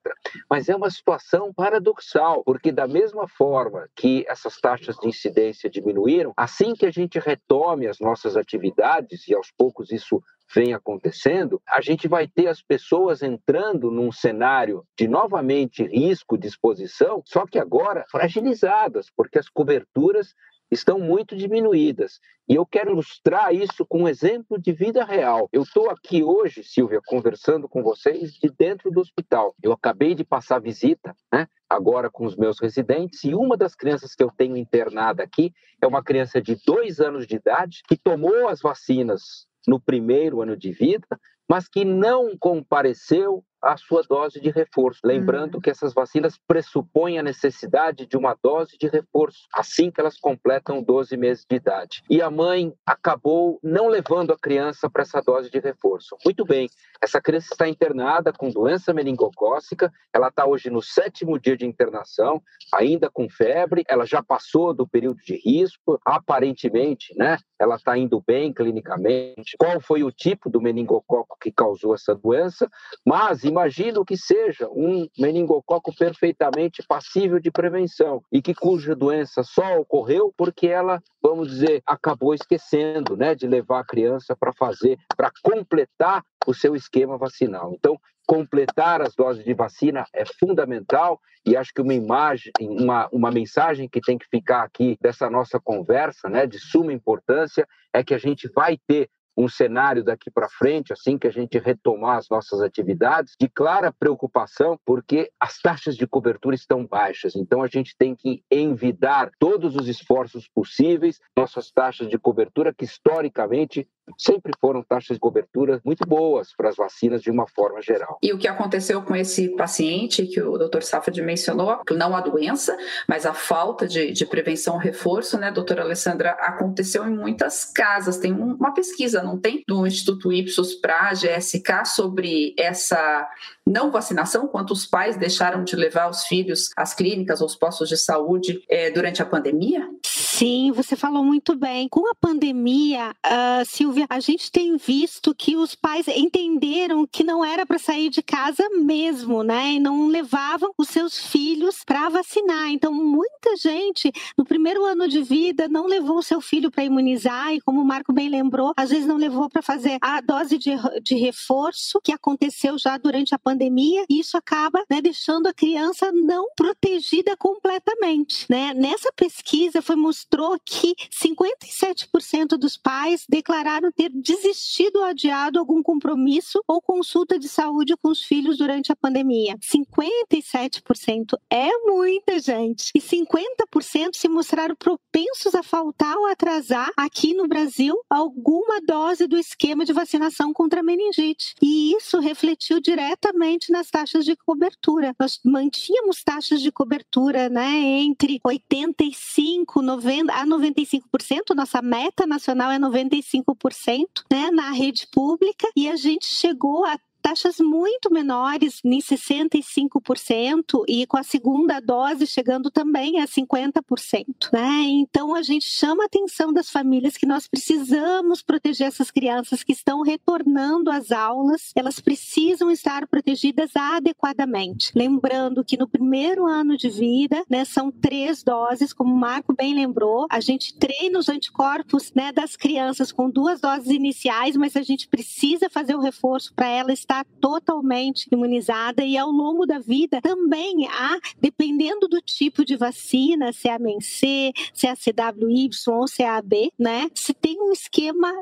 Mas 0.51 0.68
é 0.68 0.75
uma 0.75 0.90
situação 0.90 1.53
paradoxal, 1.55 2.42
porque 2.44 2.73
da 2.73 2.88
mesma 2.88 3.29
forma 3.29 3.88
que 3.94 4.25
essas 4.29 4.61
taxas 4.61 4.97
de 4.97 5.09
incidência 5.09 5.70
diminuíram, 5.70 6.33
assim 6.37 6.75
que 6.75 6.87
a 6.87 6.90
gente 6.90 7.20
retome 7.20 7.87
as 7.87 8.01
nossas 8.01 8.37
atividades, 8.37 9.29
e 9.29 9.35
aos 9.35 9.53
poucos 9.57 9.92
isso 9.92 10.20
vem 10.53 10.75
acontecendo, 10.75 11.62
a 11.68 11.81
gente 11.81 12.09
vai 12.09 12.27
ter 12.27 12.49
as 12.49 12.61
pessoas 12.61 13.23
entrando 13.23 13.90
num 13.90 14.12
cenário 14.12 14.85
de 14.99 15.09
novamente 15.09 15.85
risco 15.85 16.37
de 16.37 16.49
exposição, 16.49 17.23
só 17.25 17.47
que 17.47 17.59
agora 17.59 18.05
fragilizadas, 18.11 19.09
porque 19.16 19.38
as 19.38 19.49
coberturas 19.49 20.35
estão 20.75 20.99
muito 20.99 21.37
diminuídas. 21.37 22.21
E 22.49 22.55
eu 22.55 22.67
quero 22.67 22.91
ilustrar 22.91 23.55
isso 23.55 23.87
com 23.87 24.03
um 24.03 24.09
exemplo 24.09 24.61
de 24.61 24.73
vida 24.73 25.05
real. 25.05 25.49
Eu 25.53 25.63
estou 25.63 25.89
aqui 25.89 26.23
hoje, 26.23 26.63
Silvia, 26.63 27.01
conversando 27.07 27.69
com 27.69 27.83
vocês 27.83 28.35
de 28.35 28.51
dentro 28.51 28.91
do 28.91 29.01
hospital. 29.01 29.55
Eu 29.63 29.73
acabei 29.73 30.15
de 30.15 30.25
passar 30.25 30.61
visita, 30.61 31.17
né? 31.33 31.47
Agora 31.71 32.11
com 32.11 32.27
os 32.27 32.37
meus 32.37 32.61
residentes, 32.61 33.25
e 33.25 33.35
uma 33.35 33.57
das 33.57 33.75
crianças 33.75 34.15
que 34.15 34.23
eu 34.23 34.31
tenho 34.37 34.57
internada 34.57 35.23
aqui 35.23 35.53
é 35.81 35.87
uma 35.87 36.03
criança 36.03 36.41
de 36.41 36.57
dois 36.67 37.01
anos 37.01 37.27
de 37.27 37.37
idade 37.37 37.83
que 37.89 37.97
tomou 37.97 38.49
as 38.49 38.61
vacinas 38.61 39.47
no 39.67 39.81
primeiro 39.81 40.43
ano 40.43 40.57
de 40.57 40.71
vida, 40.71 41.07
mas 41.49 41.69
que 41.69 41.85
não 41.85 42.37
compareceu 42.39 43.45
a 43.64 43.77
sua 43.77 44.03
dose 44.03 44.40
de 44.40 44.50
reforço. 44.50 45.00
Lembrando 45.05 45.57
uhum. 45.57 45.61
que 45.61 45.70
essas 45.70 45.94
vacinas 45.94 46.38
pressupõem 46.46 47.18
a 47.18 47.22
necessidade 47.22 48.07
de 48.07 48.16
uma 48.16 48.37
dose 48.42 48.77
de 48.79 48.87
reforço 48.88 49.46
assim 49.53 49.90
que 49.90 50.00
elas 50.00 50.18
completam 50.18 50.83
12 50.83 51.16
meses 51.16 51.46
de 51.48 51.57
idade. 51.57 52.03
E 52.11 52.20
a 52.20 52.31
mãe 52.31 52.72
acabou 52.85 53.59
não 53.62 53.88
levando 53.88 54.33
a 54.33 54.38
criança 54.38 54.90
para 54.90 55.03
essa 55.03 55.20
dose 55.20 55.50
de 55.50 55.59
reforço. 55.59 56.16
Muito 56.24 56.44
bem, 56.44 56.68
essa 57.00 57.20
criança 57.20 57.48
está 57.53 57.68
internada 57.68 58.33
com 58.33 58.50
doença 58.50 58.92
meningocócica, 58.92 59.92
ela 60.12 60.29
está 60.29 60.46
hoje 60.46 60.70
no 60.70 60.83
sétimo 60.83 61.38
dia 61.38 61.57
de 61.57 61.66
internação, 61.66 62.42
ainda 62.72 63.11
com 63.11 63.29
febre, 63.29 63.85
ela 63.88 64.05
já 64.05 64.22
passou 64.22 64.74
do 64.74 64.87
período 64.87 65.20
de 65.22 65.37
risco, 65.37 65.98
aparentemente, 66.05 67.14
né? 67.16 67.38
Ela 67.59 67.77
está 67.77 67.96
indo 67.96 68.22
bem 68.27 68.53
clinicamente. 68.53 69.57
Qual 69.59 69.81
foi 69.81 70.03
o 70.03 70.12
tipo 70.12 70.50
do 70.50 70.61
meningococo 70.61 71.37
que 71.40 71.50
causou 71.50 71.94
essa 71.94 72.14
doença? 72.14 72.68
Mas 73.07 73.44
imagino 73.55 74.05
que 74.05 74.17
seja 74.17 74.69
um 74.69 75.07
meningococo 75.17 75.95
perfeitamente 75.97 76.83
passível 76.88 77.38
de 77.38 77.53
prevenção 77.53 78.21
e 78.33 78.43
que 78.43 78.53
cuja 78.53 78.97
doença 78.97 79.45
só 79.45 79.79
ocorreu 79.79 80.35
porque 80.37 80.67
ela, 80.67 81.01
vamos 81.23 81.49
dizer, 81.49 81.81
acabou 81.87 82.35
esquecendo, 82.35 83.17
né, 83.17 83.33
de 83.33 83.47
levar 83.47 83.81
a 83.81 83.87
criança 83.87 84.35
para 84.35 84.53
fazer, 84.53 84.99
para 85.17 85.31
completar 85.40 86.25
o 86.45 86.53
seu 86.53 86.75
esquema 86.75 87.17
vacinal. 87.17 87.73
Então, 87.73 87.97
completar 88.27 89.01
as 89.01 89.14
doses 89.14 89.45
de 89.45 89.55
vacina 89.55 90.05
é 90.12 90.25
fundamental 90.25 91.21
e 91.47 91.57
acho 91.57 91.73
que 91.73 91.83
uma 91.83 91.95
imagem, 91.95 92.53
uma, 92.61 93.09
uma 93.12 93.31
mensagem 93.31 93.88
que 93.88 94.01
tem 94.01 94.19
que 94.19 94.27
ficar 94.29 94.64
aqui 94.64 94.99
dessa 95.01 95.31
nossa 95.31 95.61
conversa, 95.61 96.29
né, 96.29 96.45
de 96.45 96.59
suma 96.59 96.93
importância, 96.93 97.69
é 97.93 98.03
que 98.03 98.14
a 98.14 98.19
gente 98.19 98.49
vai 98.49 98.77
ter 98.88 99.09
um 99.37 99.49
cenário 99.49 100.05
daqui 100.05 100.31
para 100.31 100.49
frente, 100.49 100.92
assim 100.92 101.18
que 101.18 101.27
a 101.27 101.31
gente 101.31 101.59
retomar 101.59 102.18
as 102.18 102.29
nossas 102.29 102.61
atividades, 102.61 103.35
de 103.40 103.49
clara 103.49 103.92
preocupação, 103.92 104.79
porque 104.85 105.31
as 105.40 105.59
taxas 105.59 105.97
de 105.97 106.07
cobertura 106.07 106.55
estão 106.55 106.87
baixas. 106.87 107.35
Então, 107.35 107.62
a 107.62 107.68
gente 107.68 107.97
tem 107.97 108.14
que 108.14 108.42
envidar 108.51 109.31
todos 109.38 109.77
os 109.77 109.88
esforços 109.88 110.49
possíveis, 110.49 111.20
nossas 111.37 111.70
taxas 111.70 112.09
de 112.09 112.18
cobertura, 112.18 112.73
que 112.73 112.85
historicamente 112.85 113.88
sempre 114.19 114.53
foram 114.61 114.83
taxas 114.83 115.17
de 115.17 115.21
cobertura 115.21 115.81
muito 115.85 116.07
boas 116.07 116.53
para 116.57 116.69
as 116.69 116.77
vacinas 116.77 117.23
de 117.23 117.31
uma 117.31 117.47
forma 117.47 117.81
geral. 117.81 118.19
E 118.23 118.33
o 118.33 118.38
que 118.38 118.49
aconteceu 118.49 119.03
com 119.03 119.14
esse 119.14 119.49
paciente 119.57 120.27
que 120.27 120.40
o 120.40 120.59
Dr. 120.59 120.83
Safad 120.83 121.21
mencionou, 121.23 121.81
não 121.90 122.14
a 122.17 122.21
doença, 122.21 122.77
mas 123.09 123.27
a 123.27 123.35
falta 123.35 123.87
de, 123.87 124.12
de 124.12 124.27
prevenção, 124.27 124.77
reforço, 124.77 125.38
né, 125.38 125.51
doutora 125.51 125.83
Alessandra, 125.83 126.31
aconteceu 126.33 127.07
em 127.07 127.17
muitas 127.17 127.64
casas. 127.64 128.19
Tem 128.19 128.33
uma 128.33 128.73
pesquisa, 128.73 129.23
não 129.23 129.38
tem, 129.38 129.62
do 129.67 129.87
Instituto 129.87 130.33
Ipsos 130.33 130.75
para 130.75 131.09
a 131.09 131.12
GSK 131.12 131.85
sobre 131.87 132.55
essa 132.59 133.29
não 133.67 133.90
vacinação, 133.90 134.47
quantos 134.47 134.85
pais 134.87 135.17
deixaram 135.17 135.64
de 135.64 135.75
levar 135.75 136.11
os 136.11 136.25
filhos 136.25 136.71
às 136.77 136.93
clínicas 136.93 137.40
ou 137.40 137.47
aos 137.47 137.57
postos 137.57 137.88
de 137.88 137.97
saúde 137.97 138.62
é, 138.69 138.90
durante 138.90 139.23
a 139.23 139.27
pandemia? 139.27 139.88
Sim, 140.37 140.73
você 140.73 140.97
falou 140.97 141.23
muito 141.23 141.55
bem. 141.55 141.88
Com 141.88 142.11
a 142.11 142.14
pandemia, 142.16 143.14
uh, 143.25 143.64
Silvia, 143.64 144.05
a 144.11 144.18
gente 144.18 144.51
tem 144.51 144.77
visto 144.77 145.33
que 145.33 145.55
os 145.55 145.77
pais 145.77 146.09
entenderam 146.09 147.07
que 147.07 147.23
não 147.23 147.44
era 147.44 147.64
para 147.64 147.79
sair 147.79 148.11
de 148.11 148.20
casa 148.20 148.68
mesmo, 148.70 149.44
né? 149.44 149.75
E 149.75 149.79
não 149.79 150.09
levavam 150.09 150.73
os 150.77 150.88
seus 150.88 151.25
filhos 151.25 151.85
para 151.87 152.09
vacinar. 152.09 152.68
Então, 152.73 152.92
muita 152.92 153.57
gente 153.57 154.11
no 154.37 154.44
primeiro 154.44 154.85
ano 154.85 155.07
de 155.07 155.23
vida 155.23 155.68
não 155.68 155.87
levou 155.87 156.18
o 156.18 156.23
seu 156.23 156.40
filho 156.40 156.68
para 156.68 156.83
imunizar 156.83 157.55
e, 157.55 157.61
como 157.61 157.81
o 157.81 157.85
Marco 157.85 158.12
bem 158.12 158.29
lembrou, 158.29 158.73
às 158.77 158.90
vezes 158.90 159.07
não 159.07 159.16
levou 159.16 159.49
para 159.49 159.62
fazer 159.62 159.99
a 160.01 160.20
dose 160.20 160.59
de, 160.59 160.73
de 161.01 161.14
reforço 161.14 162.01
que 162.03 162.11
aconteceu 162.11 162.77
já 162.77 162.99
durante 162.99 163.37
a 163.37 163.38
pandemia 163.38 164.05
e 164.11 164.18
isso 164.18 164.37
acaba 164.37 164.83
né, 164.90 165.01
deixando 165.01 165.47
a 165.47 165.55
criança 165.55 166.11
não 166.11 166.49
protegida 166.57 167.37
completamente. 167.37 168.47
Né? 168.51 168.75
Nessa 168.75 169.12
pesquisa 169.14 169.81
foi 169.81 169.94
mostrou 170.25 170.59
que 170.65 170.95
57% 171.11 172.57
dos 172.57 172.77
pais 172.77 173.25
declararam 173.29 173.93
ter 173.93 174.11
desistido 174.11 174.97
ou 174.97 175.05
adiado 175.05 175.59
algum 175.59 175.83
compromisso 175.83 176.63
ou 176.67 176.81
consulta 176.81 177.39
de 177.39 177.49
saúde 177.49 177.95
com 177.97 178.09
os 178.09 178.23
filhos 178.23 178.57
durante 178.57 178.91
a 178.91 178.97
pandemia. 178.97 179.57
57% 179.59 181.37
é 181.51 181.69
muita 181.85 182.39
gente. 182.39 182.91
E 182.95 183.01
50% 183.01 184.15
se 184.15 184.29
mostraram 184.29 184.75
propensos 184.75 185.55
a 185.55 185.63
faltar 185.63 186.17
ou 186.17 186.27
atrasar 186.27 186.91
aqui 186.97 187.35
no 187.35 187.47
Brasil 187.47 188.01
alguma 188.09 188.81
dose 188.81 189.27
do 189.27 189.39
esquema 189.39 189.85
de 189.85 189.93
vacinação 189.93 190.53
contra 190.53 190.81
a 190.81 190.83
meningite. 190.83 191.55
E 191.61 191.95
isso 191.95 192.19
refletiu 192.19 192.81
diretamente 192.81 193.71
nas 193.71 193.91
taxas 193.91 194.25
de 194.25 194.37
cobertura. 194.37 195.15
Nós 195.19 195.39
mantínhamos 195.45 196.23
taxas 196.25 196.61
de 196.61 196.73
cobertura 196.73 197.49
né, 197.49 197.71
entre 198.01 198.41
85 198.43 199.83
90, 199.83 200.13
a 200.20 200.46
95%, 200.46 201.55
nossa 201.55 201.81
meta 201.83 202.27
nacional 202.27 202.70
é 202.70 202.79
95% 202.79 204.07
né, 204.31 204.50
na 204.50 204.70
rede 204.70 205.07
pública, 205.12 205.68
e 205.77 205.88
a 205.88 205.96
gente 205.96 206.27
chegou 206.27 206.85
a 206.85 206.98
taxas 207.25 207.57
muito 207.59 208.13
menores, 208.13 208.83
em 208.85 208.99
65%, 208.99 210.85
e 210.87 211.07
com 211.07 211.17
a 211.17 211.23
segunda 211.23 211.81
dose 211.81 212.27
chegando 212.27 212.71
também 212.71 213.19
a 213.19 213.27
50%. 213.27 214.53
Né? 214.53 214.83
Então, 214.89 215.35
a 215.35 215.41
gente 215.41 215.65
chama 215.65 216.03
a 216.03 216.07
atenção 216.07 216.53
das 216.53 216.69
famílias 216.69 217.17
que 217.17 217.25
nós 217.25 217.49
precisamos 217.49 218.43
proteger 218.43 218.89
essas 218.89 219.11
crianças 219.11 219.63
que 219.65 219.73
estão 219.73 220.03
retornando 220.03 220.91
às 220.91 221.11
aulas, 221.11 221.73
elas 221.75 221.99
precisam 221.99 222.71
estar 222.71 223.07
protegidas 223.09 223.71
adequadamente. 223.75 224.93
Lembrando 224.95 225.65
que 225.65 225.79
no 225.79 225.89
primeiro 225.89 226.47
ano 226.47 226.77
de 226.77 226.91
vida, 226.91 227.43
né, 227.49 227.65
são 227.65 227.91
três 227.91 228.43
doses, 228.43 228.93
como 228.93 229.15
o 229.15 229.19
Marco 229.19 229.55
bem 229.55 229.73
lembrou, 229.73 230.27
a 230.29 230.41
gente 230.41 230.77
treina 230.77 231.19
os 231.19 231.31
anticorpos 231.31 232.13
né, 232.13 232.33
das 232.33 232.55
crianças 232.55 233.11
com 233.11 233.31
duas 233.31 233.63
doses 233.63 233.89
iniciais, 233.89 234.57
mas 234.57 234.77
a 234.77 234.83
gente 234.83 235.09
precisa 235.09 235.71
fazer 235.71 235.95
o 235.95 236.01
reforço 236.01 236.53
para 236.55 236.69
ela 236.69 236.93
estar 236.93 237.13
está 237.14 237.24
totalmente 237.40 238.27
imunizada 238.33 239.05
e 239.05 239.16
ao 239.16 239.31
longo 239.31 239.64
da 239.66 239.79
vida 239.79 240.20
também 240.20 240.88
há, 240.88 241.18
dependendo 241.40 242.09
do 242.09 242.20
tipo 242.20 242.64
de 242.64 242.77
vacina, 242.77 243.53
se 243.53 243.68
é 243.68 243.74
a 243.74 243.79
MenC, 243.79 244.53
se 244.72 244.87
é 244.87 244.90
a 244.90 244.96
CWY 244.96 245.70
ou 245.88 246.09
se 246.09 246.22
é 246.22 246.29
a 246.29 246.37
AB, 246.37 246.72
né? 246.79 247.09
Se 247.14 247.33
tem 247.33 247.61
um 247.61 247.72
esquema 247.72 248.33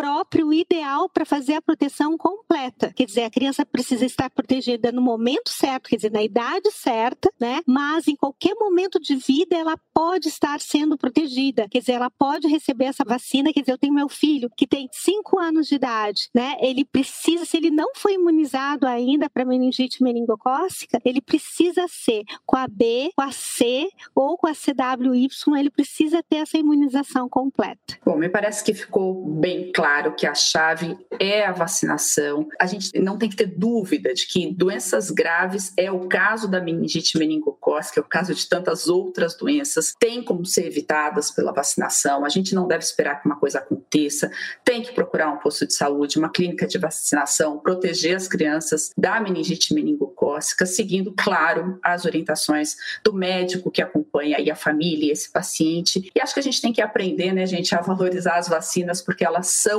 próprio, 0.00 0.50
ideal 0.50 1.10
para 1.10 1.26
fazer 1.26 1.52
a 1.56 1.60
proteção 1.60 2.16
completa. 2.16 2.90
Quer 2.96 3.04
dizer, 3.04 3.24
a 3.24 3.30
criança 3.30 3.66
precisa 3.66 4.06
estar 4.06 4.30
protegida 4.30 4.90
no 4.90 5.02
momento 5.02 5.50
certo, 5.50 5.90
quer 5.90 5.96
dizer, 5.96 6.10
na 6.10 6.22
idade 6.22 6.70
certa, 6.70 7.30
né? 7.38 7.60
Mas 7.66 8.08
em 8.08 8.16
qualquer 8.16 8.54
momento 8.54 8.98
de 8.98 9.14
vida 9.14 9.54
ela 9.54 9.76
pode 9.92 10.28
estar 10.28 10.58
sendo 10.58 10.96
protegida. 10.96 11.68
Quer 11.70 11.80
dizer, 11.80 11.92
ela 11.92 12.08
pode 12.08 12.48
receber 12.48 12.86
essa 12.86 13.04
vacina. 13.04 13.52
Quer 13.52 13.60
dizer, 13.60 13.72
eu 13.72 13.78
tenho 13.78 13.92
meu 13.92 14.08
filho 14.08 14.48
que 14.56 14.66
tem 14.66 14.88
5 14.90 15.38
anos 15.38 15.66
de 15.66 15.74
idade, 15.74 16.30
né? 16.34 16.56
Ele 16.62 16.82
precisa, 16.82 17.44
se 17.44 17.58
ele 17.58 17.70
não 17.70 17.92
foi 17.94 18.14
imunizado 18.14 18.86
ainda 18.86 19.28
para 19.28 19.44
meningite 19.44 20.02
meningocócica, 20.02 20.98
ele 21.04 21.20
precisa 21.20 21.84
ser 21.88 22.24
com 22.46 22.56
a 22.56 22.66
B, 22.66 23.10
com 23.14 23.22
a 23.22 23.32
C 23.32 23.90
ou 24.14 24.38
com 24.38 24.46
a 24.46 24.54
CWY, 24.54 25.28
ele 25.58 25.70
precisa 25.70 26.22
ter 26.22 26.36
essa 26.36 26.56
imunização 26.56 27.28
completa. 27.28 27.98
Bom, 28.02 28.16
me 28.16 28.30
parece 28.30 28.64
que 28.64 28.72
ficou 28.72 29.26
bem 29.26 29.70
claro 29.70 29.89
claro 29.90 30.14
que 30.14 30.24
a 30.24 30.34
chave 30.34 30.96
é 31.18 31.44
a 31.44 31.52
vacinação. 31.52 32.48
A 32.60 32.66
gente 32.66 32.96
não 33.00 33.18
tem 33.18 33.28
que 33.28 33.34
ter 33.34 33.46
dúvida 33.46 34.14
de 34.14 34.24
que 34.24 34.54
doenças 34.54 35.10
graves 35.10 35.72
é 35.76 35.90
o 35.90 36.06
caso 36.06 36.48
da 36.48 36.60
meningite 36.60 37.18
meningocócica, 37.18 37.98
é 37.98 38.02
o 38.02 38.06
caso 38.06 38.32
de 38.32 38.48
tantas 38.48 38.88
outras 38.88 39.36
doenças, 39.36 39.94
tem 39.98 40.22
como 40.22 40.46
ser 40.46 40.66
evitadas 40.66 41.32
pela 41.32 41.52
vacinação. 41.52 42.24
A 42.24 42.28
gente 42.28 42.54
não 42.54 42.68
deve 42.68 42.84
esperar 42.84 43.20
que 43.20 43.26
uma 43.26 43.36
coisa 43.36 43.58
aconteça, 43.58 44.30
tem 44.64 44.80
que 44.80 44.92
procurar 44.92 45.32
um 45.32 45.38
posto 45.38 45.66
de 45.66 45.74
saúde, 45.74 46.18
uma 46.18 46.30
clínica 46.30 46.68
de 46.68 46.78
vacinação, 46.78 47.58
proteger 47.58 48.14
as 48.14 48.28
crianças 48.28 48.92
da 48.96 49.20
meningite 49.20 49.74
meningocócica 49.74 50.66
seguindo, 50.66 51.12
claro, 51.16 51.80
as 51.82 52.04
orientações 52.04 52.76
do 53.02 53.12
médico 53.12 53.70
que 53.70 53.82
acompanha 53.82 54.36
aí 54.36 54.50
a 54.50 54.56
família, 54.56 55.12
esse 55.12 55.30
paciente. 55.32 56.10
E 56.14 56.20
acho 56.20 56.32
que 56.32 56.40
a 56.40 56.42
gente 56.42 56.62
tem 56.62 56.72
que 56.72 56.80
aprender, 56.80 57.32
né, 57.32 57.44
gente, 57.44 57.74
a 57.74 57.80
valorizar 57.80 58.36
as 58.36 58.48
vacinas, 58.48 59.02
porque 59.02 59.24
elas 59.24 59.48
são, 59.48 59.69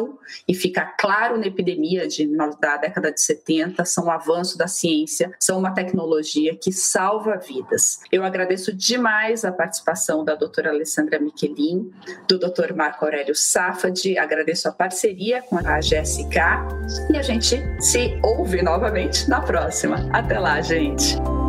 e 0.47 0.53
fica 0.53 0.85
claro 0.97 1.37
na 1.37 1.47
epidemia 1.47 2.07
de, 2.07 2.27
da 2.59 2.77
década 2.77 3.11
de 3.11 3.21
70, 3.21 3.83
são 3.85 4.05
um 4.05 4.11
avanço 4.11 4.57
da 4.57 4.67
ciência, 4.67 5.31
são 5.39 5.59
uma 5.59 5.73
tecnologia 5.73 6.55
que 6.55 6.71
salva 6.71 7.37
vidas. 7.37 7.99
Eu 8.11 8.23
agradeço 8.23 8.73
demais 8.73 9.43
a 9.45 9.51
participação 9.51 10.23
da 10.23 10.35
doutora 10.35 10.69
Alessandra 10.69 11.19
Michelin, 11.19 11.91
do 12.27 12.39
doutor 12.39 12.73
Marco 12.73 13.05
Aurélio 13.05 13.35
Safadi, 13.35 14.17
agradeço 14.17 14.67
a 14.67 14.71
parceria 14.71 15.41
com 15.41 15.57
a 15.57 15.79
GSK 15.79 16.37
e 17.11 17.17
a 17.17 17.21
gente 17.21 17.61
se 17.79 18.19
ouve 18.23 18.61
novamente 18.61 19.29
na 19.29 19.41
próxima. 19.41 20.09
Até 20.11 20.39
lá, 20.39 20.61
gente! 20.61 21.40